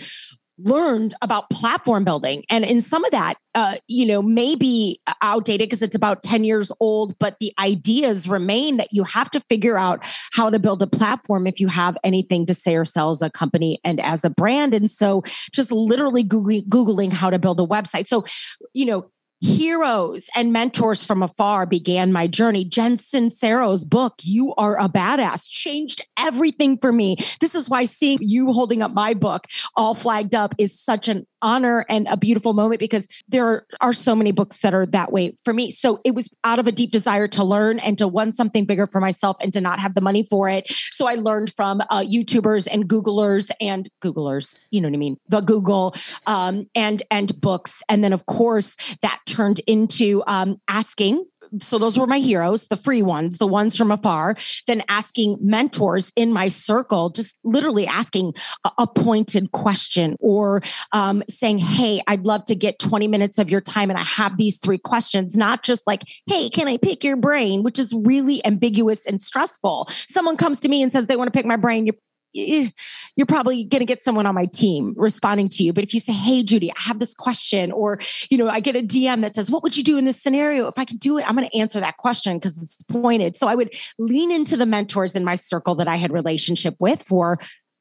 learned 0.62 1.14
about 1.22 1.50
platform 1.50 2.04
building. 2.04 2.42
And 2.50 2.64
in 2.64 2.80
some 2.80 3.04
of 3.04 3.10
that, 3.10 3.34
uh, 3.54 3.76
you 3.88 4.06
know, 4.06 4.22
maybe 4.22 5.00
outdated 5.22 5.68
because 5.68 5.82
it's 5.82 5.96
about 5.96 6.22
10 6.22 6.44
years 6.44 6.70
old, 6.80 7.18
but 7.18 7.36
the 7.40 7.52
ideas 7.58 8.28
remain 8.28 8.76
that 8.76 8.88
you 8.92 9.04
have 9.04 9.30
to 9.30 9.40
figure 9.40 9.76
out 9.76 10.04
how 10.32 10.50
to 10.50 10.58
build 10.58 10.82
a 10.82 10.86
platform 10.86 11.46
if 11.46 11.60
you 11.60 11.68
have 11.68 11.96
anything 12.04 12.46
to 12.46 12.54
say 12.54 12.76
or 12.76 12.84
sell 12.84 13.10
as 13.10 13.22
a 13.22 13.30
company 13.30 13.78
and 13.84 14.00
as 14.00 14.24
a 14.24 14.30
brand. 14.30 14.74
And 14.74 14.90
so 14.90 15.22
just 15.52 15.72
literally 15.72 16.24
Googling, 16.24 16.68
Googling 16.68 17.12
how 17.12 17.30
to 17.30 17.38
build 17.38 17.60
a 17.60 17.66
website. 17.66 18.06
So, 18.06 18.24
you 18.72 18.86
know, 18.86 19.10
heroes 19.40 20.28
and 20.34 20.52
mentors 20.52 21.04
from 21.04 21.22
afar 21.22 21.66
began 21.66 22.12
my 22.12 22.26
journey. 22.26 22.64
Jen 22.64 22.96
Sincero's 22.96 23.84
book, 23.84 24.14
You 24.22 24.54
Are 24.56 24.78
a 24.78 24.88
Badass, 24.88 25.48
changed 25.48 26.02
everything 26.18 26.78
for 26.78 26.92
me. 26.92 27.16
This 27.40 27.54
is 27.54 27.70
why 27.70 27.84
seeing 27.86 28.18
you 28.20 28.52
holding 28.52 28.82
up 28.82 28.92
my 28.92 29.14
book 29.14 29.46
all 29.76 29.94
flagged 29.94 30.34
up 30.34 30.54
is 30.58 30.78
such 30.78 31.08
an 31.08 31.26
honor 31.42 31.84
and 31.88 32.06
a 32.08 32.16
beautiful 32.16 32.52
moment 32.52 32.80
because 32.80 33.06
there 33.28 33.66
are 33.80 33.92
so 33.92 34.14
many 34.14 34.32
books 34.32 34.60
that 34.60 34.74
are 34.74 34.86
that 34.86 35.12
way 35.12 35.36
for 35.44 35.52
me. 35.52 35.70
So 35.70 36.00
it 36.04 36.14
was 36.14 36.28
out 36.44 36.58
of 36.58 36.66
a 36.66 36.72
deep 36.72 36.90
desire 36.90 37.26
to 37.28 37.44
learn 37.44 37.78
and 37.78 37.96
to 37.98 38.08
want 38.08 38.34
something 38.34 38.64
bigger 38.64 38.86
for 38.86 39.00
myself 39.00 39.36
and 39.40 39.52
to 39.52 39.60
not 39.60 39.80
have 39.80 39.94
the 39.94 40.00
money 40.00 40.24
for 40.24 40.48
it. 40.48 40.66
So 40.68 41.06
I 41.06 41.14
learned 41.14 41.52
from 41.54 41.80
uh, 41.82 42.00
YouTubers 42.00 42.68
and 42.70 42.88
Googlers 42.88 43.50
and 43.60 43.88
Googlers, 44.02 44.58
you 44.70 44.80
know 44.80 44.88
what 44.88 44.94
I 44.94 44.98
mean? 44.98 45.16
The 45.28 45.40
Google 45.40 45.94
um, 46.26 46.68
and 46.74 47.02
and 47.10 47.38
books, 47.40 47.82
and 47.88 48.04
then 48.04 48.12
of 48.12 48.26
course 48.26 48.76
that 49.02 49.20
turned 49.26 49.60
into 49.66 50.22
um, 50.26 50.60
asking 50.68 51.24
so 51.58 51.78
those 51.78 51.98
were 51.98 52.06
my 52.06 52.18
heroes, 52.18 52.68
the 52.68 52.76
free 52.76 53.02
ones, 53.02 53.38
the 53.38 53.46
ones 53.46 53.76
from 53.76 53.90
afar, 53.90 54.36
then 54.66 54.82
asking 54.88 55.38
mentors 55.40 56.12
in 56.16 56.32
my 56.32 56.48
circle, 56.48 57.10
just 57.10 57.38
literally 57.44 57.86
asking 57.86 58.34
a, 58.78 58.86
pointed 58.90 59.52
question 59.52 60.16
or 60.20 60.60
um, 60.92 61.22
saying, 61.28 61.58
Hey, 61.58 62.02
I'd 62.06 62.26
love 62.26 62.44
to 62.46 62.54
get 62.54 62.78
20 62.78 63.06
minutes 63.08 63.38
of 63.38 63.48
your 63.48 63.60
time. 63.60 63.88
And 63.88 63.98
I 63.98 64.02
have 64.02 64.36
these 64.36 64.58
three 64.58 64.78
questions, 64.78 65.36
not 65.36 65.62
just 65.62 65.86
like, 65.86 66.02
Hey, 66.26 66.50
can 66.50 66.68
I 66.68 66.76
pick 66.76 67.04
your 67.04 67.16
brain, 67.16 67.62
which 67.62 67.78
is 67.78 67.94
really 67.94 68.44
ambiguous 68.44 69.06
and 69.06 69.22
stressful. 69.22 69.88
Someone 70.08 70.36
comes 70.36 70.60
to 70.60 70.68
me 70.68 70.82
and 70.82 70.92
says 70.92 71.06
they 71.06 71.16
want 71.16 71.32
to 71.32 71.36
pick 71.36 71.46
my 71.46 71.56
brain. 71.56 71.86
You're 71.86 71.94
Eh, 72.36 72.70
you're 73.16 73.26
probably 73.26 73.64
going 73.64 73.80
to 73.80 73.86
get 73.86 74.00
someone 74.00 74.26
on 74.26 74.34
my 74.34 74.46
team 74.46 74.94
responding 74.96 75.48
to 75.48 75.62
you. 75.62 75.72
But 75.72 75.84
if 75.84 75.92
you 75.92 76.00
say, 76.00 76.12
Hey, 76.12 76.42
Judy, 76.42 76.70
I 76.70 76.80
have 76.80 76.98
this 76.98 77.14
question, 77.14 77.72
or, 77.72 77.98
you 78.30 78.38
know, 78.38 78.48
I 78.48 78.60
get 78.60 78.76
a 78.76 78.82
DM 78.82 79.22
that 79.22 79.34
says, 79.34 79.50
What 79.50 79.62
would 79.62 79.76
you 79.76 79.82
do 79.82 79.98
in 79.98 80.04
this 80.04 80.20
scenario? 80.22 80.66
If 80.66 80.78
I 80.78 80.84
can 80.84 80.98
do 80.98 81.18
it, 81.18 81.24
I'm 81.28 81.36
going 81.36 81.48
to 81.48 81.58
answer 81.58 81.80
that 81.80 81.96
question 81.96 82.38
because 82.38 82.60
it's 82.62 82.76
pointed. 82.84 83.36
So 83.36 83.48
I 83.48 83.54
would 83.54 83.74
lean 83.98 84.30
into 84.30 84.56
the 84.56 84.66
mentors 84.66 85.16
in 85.16 85.24
my 85.24 85.34
circle 85.34 85.74
that 85.76 85.88
I 85.88 85.96
had 85.96 86.12
relationship 86.12 86.76
with 86.78 87.02
for 87.02 87.38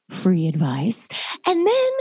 free 0.10 0.48
advice. 0.48 1.08
And 1.46 1.66
then 1.66 1.92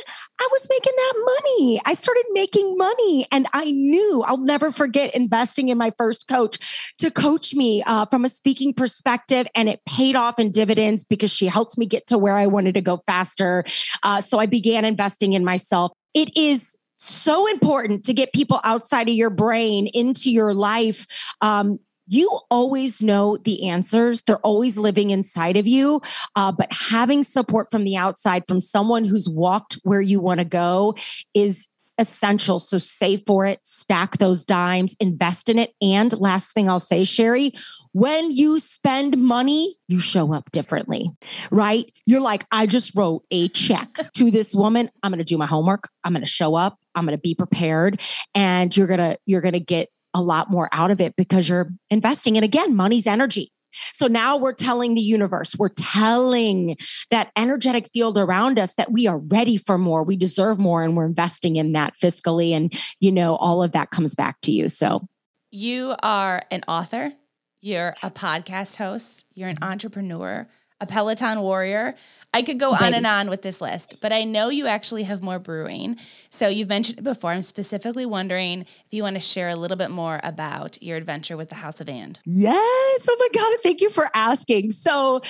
I 0.49 0.51
was 0.51 0.67
making 0.71 0.93
that 0.97 1.13
money. 1.43 1.81
I 1.85 1.93
started 1.93 2.25
making 2.33 2.79
money 2.79 3.27
and 3.31 3.47
I 3.53 3.71
knew 3.71 4.23
I'll 4.27 4.39
never 4.39 4.73
forget 4.73 5.15
investing 5.15 5.69
in 5.69 5.77
my 5.77 5.93
first 5.99 6.27
coach 6.27 6.95
to 6.99 7.11
coach 7.11 7.55
me 7.55 7.83
uh, 7.83 8.07
from 8.07 8.25
a 8.25 8.31
speaking 8.31 8.73
perspective. 8.73 9.47
And 9.55 9.69
it 9.69 9.85
paid 9.85 10.17
off 10.17 10.39
in 10.39 10.51
dividends 10.51 11.05
because 11.05 11.31
she 11.31 11.47
helped 11.47 11.77
me 11.77 11.85
get 11.85 12.07
to 12.07 12.17
where 12.17 12.35
I 12.35 12.47
wanted 12.47 12.75
to 12.75 12.81
go 12.81 13.03
faster. 13.07 13.65
Uh, 14.03 14.23
so 14.23 14.39
I 14.39 14.47
began 14.47 14.87
investing 14.87 15.35
in 15.35 15.45
myself. 15.45 15.93
It 16.15 16.35
is 16.35 16.79
so 16.97 17.47
important 17.47 18.05
to 18.07 18.15
get 18.15 18.33
people 18.33 18.61
outside 18.65 19.09
of 19.09 19.15
your 19.15 19.31
brain 19.31 19.87
into 19.89 20.31
your 20.31 20.55
life 20.55 21.07
um, 21.43 21.79
you 22.09 22.41
always 22.51 23.03
know 23.03 23.37
the 23.37 23.69
answers. 23.69 24.23
They're 24.23 24.39
always 24.39 24.79
living 24.79 25.11
inside 25.11 25.57
of 25.57 25.67
you. 25.67 26.01
Uh, 26.35 26.53
but 26.53 26.73
having 26.73 27.23
support 27.23 27.71
from 27.71 27.85
the 27.85 27.97
outside, 27.97 28.45
from 28.49 28.61
someone 28.61 29.05
who's 29.05 29.29
walked 29.29 29.75
where 29.83 30.01
you 30.01 30.21
want 30.21 30.41
to 30.41 30.45
go, 30.45 30.95
is 31.35 31.69
essential. 31.99 32.59
So 32.59 32.79
save 32.79 33.25
for 33.27 33.45
it, 33.45 33.61
stack 33.65 34.19
those 34.19 34.45
dimes, 34.45 34.95
invest 35.01 35.49
in 35.49 35.59
it. 35.59 35.75
And 35.83 36.19
last 36.21 36.53
thing 36.55 36.69
I'll 36.71 36.79
say, 36.79 37.05
Sherry, 37.05 37.53
when 37.93 38.31
you 38.31 38.61
spend 38.61 39.19
money, 39.19 39.77
you 39.89 39.99
show 39.99 40.33
up 40.33 40.51
differently, 40.53 41.11
right? 41.51 41.93
You're 42.07 42.21
like, 42.21 42.47
I 42.53 42.67
just 42.67 42.95
wrote 42.95 43.25
a 43.31 43.49
check 43.49 43.89
to 44.15 44.31
this 44.31 44.55
woman. 44.55 44.91
I'm 45.03 45.11
going 45.11 45.19
to 45.19 45.25
do 45.25 45.39
my 45.39 45.47
homework. 45.47 45.89
I'm 46.05 46.13
going 46.13 46.23
to 46.23 46.31
show 46.31 46.55
up. 46.55 46.79
I'm 46.95 47.05
going 47.05 47.17
to 47.17 47.21
be 47.21 47.35
prepared 47.35 48.01
and 48.35 48.75
you're 48.77 48.87
going 48.87 48.99
to 48.99 49.19
you're 49.27 49.41
going 49.41 49.55
to 49.55 49.61
get 49.61 49.89
a 50.15 50.23
lot 50.23 50.51
more 50.51 50.69
out 50.73 50.91
of 50.91 51.01
it 51.01 51.15
because 51.17 51.49
you're 51.49 51.69
investing. 51.91 52.37
And 52.37 52.45
again, 52.45 52.75
money's 52.75 53.07
energy. 53.07 53.53
So 53.93 54.07
now 54.07 54.37
we're 54.37 54.55
telling 54.55 54.95
the 54.95 55.01
universe, 55.01 55.55
we're 55.59 55.69
telling 55.69 56.77
that 57.11 57.31
energetic 57.37 57.89
field 57.93 58.19
around 58.19 58.59
us 58.59 58.75
that 58.75 58.91
we 58.91 59.07
are 59.07 59.19
ready 59.19 59.57
for 59.57 59.79
more, 59.79 60.03
we 60.05 60.17
deserve 60.17 60.59
more, 60.59 60.83
and 60.83 60.97
we're 60.97 61.07
investing 61.07 61.57
in 61.57 61.73
that 61.73 61.95
fiscally. 61.95 62.53
And, 62.53 62.73
you 63.01 63.13
know, 63.13 63.37
all 63.37 63.63
of 63.63 63.73
that 63.73 63.91
comes 63.91 64.15
back 64.15 64.41
to 64.43 64.53
you. 64.53 64.69
So 64.69 65.07
you 65.51 65.95
are 66.03 66.43
an 66.51 66.63
author, 66.67 67.13
you're 67.61 67.95
a 68.03 68.11
podcast 68.11 68.77
host, 68.77 69.25
you're 69.35 69.49
an 69.49 69.57
mm-hmm. 69.57 69.71
entrepreneur, 69.71 70.49
a 70.81 70.87
Peloton 70.87 71.41
warrior. 71.41 71.95
I 72.35 72.43
could 72.43 72.59
go 72.59 72.73
Baby. 72.73 72.85
on 72.85 72.95
and 72.95 73.07
on 73.07 73.31
with 73.31 73.41
this 73.41 73.61
list, 73.61 74.01
but 74.03 74.13
I 74.13 74.25
know 74.25 74.51
you 74.51 74.67
actually 74.67 75.05
have 75.05 75.23
more 75.23 75.39
brewing. 75.39 75.97
So 76.29 76.47
you've 76.47 76.69
mentioned 76.69 76.99
it 76.99 77.03
before. 77.03 77.31
I'm 77.31 77.41
specifically 77.41 78.05
wondering 78.05 78.61
if 78.61 78.93
you 78.93 79.03
want 79.03 79.17
to 79.17 79.21
share 79.21 79.49
a 79.49 79.57
little 79.57 79.79
bit 79.79 79.91
more 79.91 80.21
about 80.23 80.81
your 80.83 80.99
adventure 80.99 81.39
with 81.39 81.49
the 81.49 81.55
House 81.55 81.81
of 81.81 81.89
And. 81.89 82.21
Yes. 82.27 83.09
Oh 83.09 83.17
my 83.19 83.29
God. 83.33 83.59
Thank 83.63 83.81
you 83.81 83.89
for 83.89 84.11
asking. 84.15 84.73
So 84.73 85.23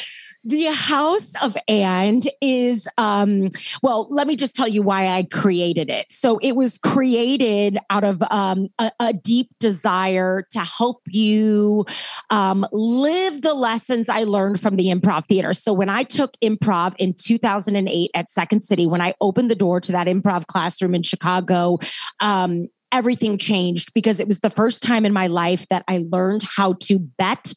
the 0.43 0.65
House 0.73 1.41
of 1.41 1.57
And 1.69 2.25
is, 2.41 2.89
um, 2.99 3.51
well, 3.81 4.09
let 4.11 4.27
me 4.27 4.35
just 4.35 4.57
tell 4.57 4.67
you 4.67 4.83
why 4.83 5.07
I 5.07 5.23
created 5.23 5.91
it. 5.91 6.07
So 6.11 6.39
it 6.39 6.57
was 6.57 6.79
created 6.79 7.79
out 7.91 8.03
of 8.03 8.21
um, 8.33 8.67
a, 8.81 8.91
a, 8.99 9.13
deep 9.13 9.51
desire 9.61 10.47
to 10.51 10.61
help 10.61 11.03
you 11.07 11.85
um, 12.31 12.67
live 12.73 13.43
the 13.43 13.55
lessons 13.55 14.09
I 14.09 14.25
learned 14.25 14.61
from 14.61 14.77
the 14.77 14.87
improv 14.87 15.27
theater. 15.27 15.53
So 15.55 15.73
when 15.73 15.89
I 15.89 16.03
took 16.03 16.33
improv, 16.41 16.89
improv 16.89 16.98
in 16.99 17.15
2008 17.15 18.11
at 18.15 18.29
Second 18.29 18.63
City 18.63 18.87
when 18.87 19.01
I 19.01 19.15
opened 19.21 19.51
the 19.51 19.55
door 19.55 19.81
to 19.81 19.93
that 19.93 20.07
improv 20.07 20.47
classroom 20.47 20.95
in 20.95 21.03
Chicago. 21.03 21.79
Um, 22.21 22.69
everything 22.93 23.37
changed 23.37 23.93
because 23.93 24.19
it 24.21 24.27
was 24.27 24.41
the 24.41 24.51
first 24.51 24.83
time 24.83 25.05
in 25.05 25.13
my 25.13 25.27
life 25.27 25.67
that 25.69 25.85
I 25.89 26.07
learned 26.11 26.43
how 26.43 26.75
to 26.85 26.99
bet 26.99 27.53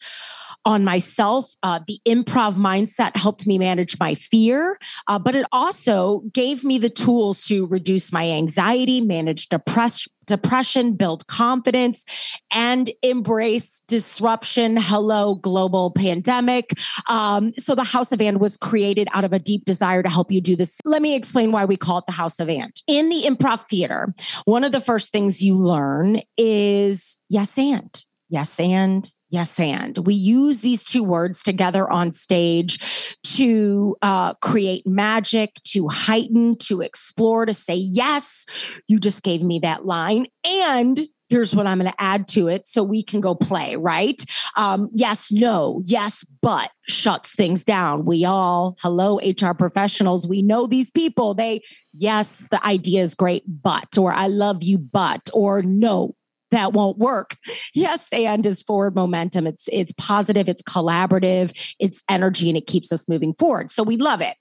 on 0.65 0.83
myself. 0.83 1.53
Uh, 1.63 1.79
the 1.87 1.99
improv 2.07 2.55
mindset 2.55 3.15
helped 3.15 3.47
me 3.47 3.57
manage 3.57 3.99
my 3.99 4.15
fear, 4.15 4.77
uh, 5.07 5.19
but 5.19 5.35
it 5.35 5.45
also 5.51 6.21
gave 6.33 6.63
me 6.63 6.77
the 6.77 6.89
tools 6.89 7.41
to 7.41 7.65
reduce 7.67 8.11
my 8.11 8.29
anxiety, 8.29 9.01
manage 9.01 9.49
depression 9.49 10.11
depression, 10.27 10.93
build 10.93 11.27
confidence, 11.27 12.05
and 12.53 12.89
embrace 13.01 13.81
disruption. 13.81 14.77
Hello, 14.79 15.35
global 15.35 15.91
pandemic. 15.91 16.71
Um, 17.09 17.51
so 17.57 17.75
the 17.75 17.83
House 17.83 18.13
of 18.13 18.21
And 18.21 18.39
was 18.39 18.55
created 18.55 19.09
out 19.13 19.25
of 19.25 19.33
a 19.33 19.39
deep 19.39 19.65
desire 19.65 20.01
to 20.01 20.09
help 20.09 20.31
you 20.31 20.39
do 20.39 20.55
this. 20.55 20.79
Let 20.85 21.01
me 21.01 21.15
explain 21.15 21.51
why 21.51 21.65
we 21.65 21.75
call 21.75 21.97
it 21.97 22.05
the 22.05 22.13
House 22.13 22.39
of 22.39 22.47
And. 22.47 22.71
In 22.87 23.09
the 23.09 23.23
improv 23.23 23.61
theater, 23.61 24.13
one 24.45 24.63
of 24.63 24.71
the 24.71 24.79
first 24.79 25.11
things 25.11 25.41
you 25.41 25.57
learn 25.57 26.21
is 26.37 27.17
yes 27.29 27.57
and. 27.57 28.01
Yes 28.29 28.57
and 28.57 29.11
yes 29.31 29.59
and. 29.59 29.97
We 30.05 30.13
use 30.13 30.61
these 30.61 30.83
two 30.83 31.03
words 31.03 31.41
together 31.41 31.89
on 31.89 32.13
stage 32.13 33.15
to 33.35 33.95
uh, 34.01 34.35
create 34.35 34.85
magic 34.85 35.55
to 35.69 35.87
heighten 35.87 36.57
to 36.57 36.81
explore 36.81 37.45
to 37.45 37.53
say 37.53 37.75
yes 37.75 38.45
you 38.87 38.99
just 38.99 39.23
gave 39.23 39.41
me 39.41 39.59
that 39.59 39.85
line 39.85 40.27
and 40.43 41.01
here's 41.29 41.55
what 41.55 41.65
i'm 41.65 41.79
going 41.79 41.89
to 41.89 42.01
add 42.01 42.27
to 42.27 42.47
it 42.47 42.67
so 42.67 42.83
we 42.83 43.01
can 43.01 43.21
go 43.21 43.33
play 43.33 43.75
right? 43.75 44.23
Um, 44.57 44.89
yes 44.91 45.31
no 45.31 45.81
yes 45.85 46.25
but 46.41 46.71
shuts 46.87 47.33
things 47.33 47.63
down. 47.63 48.05
We 48.05 48.25
all 48.25 48.75
hello 48.81 49.19
hr 49.19 49.53
professionals 49.53 50.27
we 50.27 50.41
know 50.41 50.67
these 50.67 50.91
people. 50.91 51.33
They 51.33 51.61
yes 51.93 52.47
the 52.51 52.63
idea 52.65 53.01
is 53.01 53.15
great 53.15 53.43
but 53.47 53.97
or 53.97 54.13
i 54.13 54.27
love 54.27 54.63
you 54.63 54.77
but 54.77 55.29
or 55.33 55.61
no 55.61 56.15
that 56.51 56.73
won't 56.73 56.97
work. 56.97 57.35
Yes, 57.73 58.11
and 58.13 58.45
is 58.45 58.61
forward 58.61 58.95
momentum. 58.95 59.47
It's 59.47 59.67
it's 59.71 59.93
positive, 59.97 60.47
it's 60.47 60.61
collaborative, 60.61 61.75
it's 61.79 62.03
energy, 62.09 62.49
and 62.49 62.57
it 62.57 62.67
keeps 62.67 62.91
us 62.91 63.09
moving 63.09 63.33
forward. 63.39 63.71
So 63.71 63.83
we 63.83 63.97
love 63.97 64.21
it. 64.21 64.35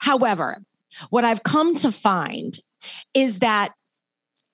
However, 0.00 0.62
what 1.10 1.24
I've 1.24 1.42
come 1.42 1.74
to 1.76 1.90
find 1.90 2.58
is 3.14 3.40
that 3.40 3.72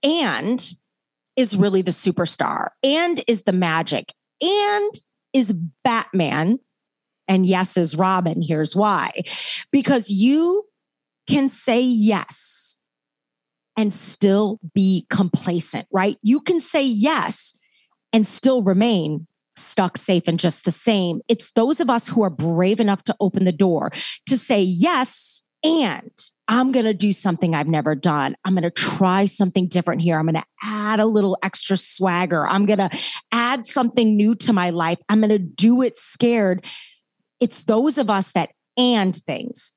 and 0.02 0.70
is 1.36 1.56
really 1.56 1.82
the 1.82 1.90
superstar, 1.90 2.68
and 2.82 3.22
is 3.26 3.44
the 3.44 3.52
magic, 3.52 4.12
and 4.40 4.92
is 5.32 5.52
Batman, 5.84 6.58
and 7.28 7.46
yes 7.46 7.76
is 7.76 7.96
Robin. 7.96 8.42
Here's 8.42 8.76
why 8.76 9.12
because 9.70 10.10
you 10.10 10.64
can 11.28 11.48
say 11.48 11.80
yes 11.80 12.69
and 13.80 13.94
still 13.94 14.60
be 14.74 15.06
complacent, 15.08 15.86
right? 15.90 16.18
You 16.22 16.42
can 16.42 16.60
say 16.60 16.84
yes 16.84 17.54
and 18.12 18.26
still 18.26 18.62
remain 18.62 19.26
stuck 19.56 19.96
safe 19.96 20.28
and 20.28 20.38
just 20.38 20.66
the 20.66 20.70
same. 20.70 21.22
It's 21.28 21.52
those 21.52 21.80
of 21.80 21.88
us 21.88 22.06
who 22.06 22.22
are 22.22 22.28
brave 22.28 22.78
enough 22.78 23.02
to 23.04 23.16
open 23.20 23.46
the 23.46 23.52
door 23.52 23.90
to 24.26 24.36
say 24.36 24.60
yes 24.60 25.42
and 25.64 26.10
I'm 26.46 26.72
going 26.72 26.84
to 26.84 26.92
do 26.92 27.14
something 27.14 27.54
I've 27.54 27.68
never 27.68 27.94
done. 27.94 28.36
I'm 28.44 28.52
going 28.52 28.64
to 28.64 28.70
try 28.70 29.24
something 29.24 29.66
different 29.66 30.02
here. 30.02 30.18
I'm 30.18 30.26
going 30.26 30.34
to 30.34 30.44
add 30.62 31.00
a 31.00 31.06
little 31.06 31.38
extra 31.42 31.78
swagger. 31.78 32.46
I'm 32.46 32.66
going 32.66 32.80
to 32.80 32.90
add 33.32 33.64
something 33.64 34.14
new 34.14 34.34
to 34.36 34.52
my 34.52 34.70
life. 34.70 34.98
I'm 35.08 35.20
going 35.20 35.30
to 35.30 35.38
do 35.38 35.80
it 35.80 35.96
scared. 35.96 36.66
It's 37.40 37.64
those 37.64 37.96
of 37.96 38.10
us 38.10 38.32
that 38.32 38.50
and 38.76 39.16
things 39.16 39.72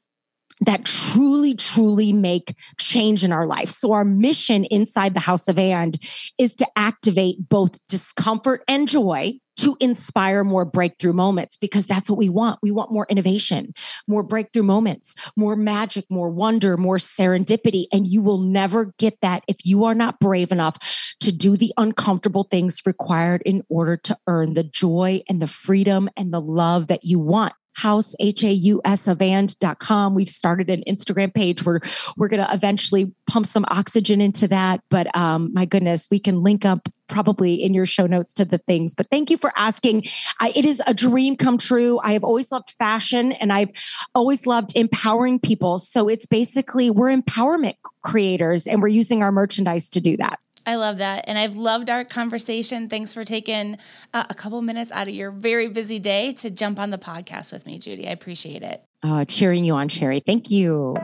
that 0.66 0.86
truly, 0.86 1.56
truly 1.56 2.14
make 2.14 2.56
change 2.80 3.24
in 3.24 3.32
our 3.32 3.46
life. 3.46 3.70
So, 3.70 3.92
our 3.94 4.06
mission 4.06 4.66
inside 4.66 5.14
the 5.14 5.20
Haus 5.20 5.48
of 5.48 5.60
And 5.60 5.98
is 6.38 6.56
to 6.58 6.68
activate 6.76 7.50
both 7.50 7.86
discomfort 7.88 8.64
and 8.68 8.88
joy 8.88 9.40
to 9.56 9.78
inspire 9.80 10.44
more 10.44 10.66
breakthrough 10.66 11.14
moments 11.14 11.58
because 11.58 11.86
that's 11.86 12.10
what 12.10 12.18
we 12.18 12.30
want. 12.30 12.60
We 12.64 12.72
want 12.72 12.92
more 12.92 13.06
innovation, 13.10 13.74
more 14.08 14.24
breakthrough 14.24 14.64
moments, 14.64 15.16
more 15.36 15.56
magic, 15.56 16.06
more 16.10 16.30
wonder, 16.30 16.76
more 16.78 16.98
serendipity. 16.98 17.86
And 17.94 18.08
you 18.08 18.22
will 18.22 18.40
never 18.40 18.94
get 18.98 19.20
that 19.22 19.44
if 19.48 19.58
you 19.64 19.84
are 19.84 19.94
not 19.94 20.20
brave 20.20 20.52
enough 20.52 21.16
to 21.22 21.32
do 21.32 21.56
the 21.56 21.72
uncomfortable 21.78 22.44
things 22.44 22.82
required 22.86 23.44
in 23.46 23.64
order 23.70 23.98
to 23.98 24.18
earn 24.28 24.54
the 24.54 24.64
joy 24.64 25.22
and 25.30 25.42
the 25.42 25.48
freedom 25.48 26.10
and 26.18 26.34
the 26.34 26.42
love 26.42 26.88
that 26.88 27.04
you 27.04 27.20
want 27.20 27.54
house 27.74 28.16
h-a-u-s 28.20 29.08
of 29.08 29.22
and.com 29.22 30.16
we've 30.16 30.30
started 30.30 30.70
an 30.70 30.84
instagram 30.88 31.34
page 31.34 31.66
where 31.66 31.80
we're 32.18 32.28
going 32.28 32.44
to 32.44 32.54
eventually 32.54 33.12
pump 33.28 33.46
some 33.46 33.66
oxygen 33.70 34.22
into 34.22 34.48
that 34.48 34.82
but 34.90 35.14
um, 35.16 35.52
my 35.54 35.66
goodness 35.66 36.08
we 36.12 36.20
can 36.20 36.44
link 36.44 36.66
up 36.66 36.90
probably 37.14 37.54
in 37.54 37.74
your 37.74 37.86
show 37.86 38.06
notes 38.08 38.34
to 38.34 38.46
the 38.46 38.58
things. 38.58 38.96
But 38.96 39.08
thank 39.12 39.30
you 39.30 39.38
for 39.38 39.52
asking. 39.56 40.06
I, 40.40 40.52
it 40.56 40.66
is 40.66 40.82
a 40.88 40.94
dream 40.94 41.36
come 41.36 41.58
true. 41.58 42.00
I 42.04 42.14
have 42.14 42.24
always 42.24 42.52
loved 42.52 42.72
fashion 42.80 43.34
and 43.34 43.54
i've 43.54 43.70
always 44.16 44.48
loved 44.48 44.76
empowering 44.76 45.40
people. 45.40 45.80
So 45.80 46.08
it's 46.08 46.26
basically 46.26 46.90
we're 46.90 47.16
empowerment 47.16 47.76
creators 48.04 48.66
and 48.66 48.82
we're 48.82 48.88
using 48.88 49.22
our 49.22 49.32
merchandise 49.32 49.90
to 49.92 50.02
do 50.02 50.18
that 50.18 50.40
I 50.66 50.76
love 50.76 50.98
that. 51.00 51.26
And 51.28 51.38
I've 51.38 51.58
loved 51.58 51.90
our 51.90 52.04
conversation. 52.04 52.90
Thanks 52.90 53.14
for 53.14 53.24
taking 53.24 53.78
uh, 54.14 54.26
a 54.30 54.34
couple 54.34 54.62
minutes 54.62 54.92
out 54.92 55.08
of 55.08 55.14
your 55.14 55.32
very 55.32 55.68
busy 55.68 56.00
day 56.00 56.32
to 56.34 56.50
jump 56.50 56.80
on 56.80 56.90
the 56.90 56.98
podcast 56.98 57.52
with 57.52 57.66
me, 57.66 57.80
Judy. 57.80 58.08
I 58.08 58.12
appreciate 58.12 58.64
it. 58.64 58.84
Oh, 59.04 59.24
cheering 59.26 59.66
you 59.66 59.74
on, 59.74 59.90
Sherry. 59.90 60.22
Thank 60.22 60.50
you. 60.50 60.96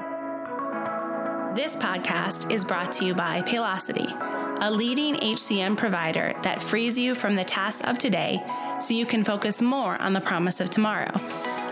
This 1.55 1.75
podcast 1.75 2.51
is 2.51 2.63
brought 2.63 2.91
to 2.93 3.05
you 3.05 3.13
by 3.13 3.39
Paylocity, 3.39 4.07
a 4.61 4.71
leading 4.71 5.15
HCM 5.15 5.75
provider 5.75 6.33
that 6.43 6.61
frees 6.61 6.97
you 6.97 7.15
from 7.15 7.35
the 7.35 7.43
tasks 7.43 7.85
of 7.85 7.97
today 7.97 8.39
so 8.79 8.93
you 8.93 9.05
can 9.05 9.23
focus 9.23 9.61
more 9.61 10.01
on 10.01 10.13
the 10.13 10.21
promise 10.21 10.61
of 10.61 10.69
tomorrow. 10.69 11.11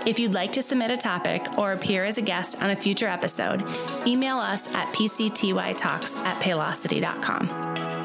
If 0.08 0.20
you'd 0.20 0.34
like 0.34 0.54
to 0.54 0.62
submit 0.62 0.89
a 0.89 0.96
topic 0.96 1.46
or 1.58 1.74
appear 1.74 2.06
as 2.06 2.17
a 2.17 2.22
guest 2.22 2.63
on 2.63 2.70
a 2.70 2.78
future 2.78 3.10
episode, 3.10 3.62
email 4.08 4.38
us 4.38 4.65
at 4.70 4.93
pctytalks 4.93 6.15
at 6.15 6.41
paylocity.com. 6.41 7.96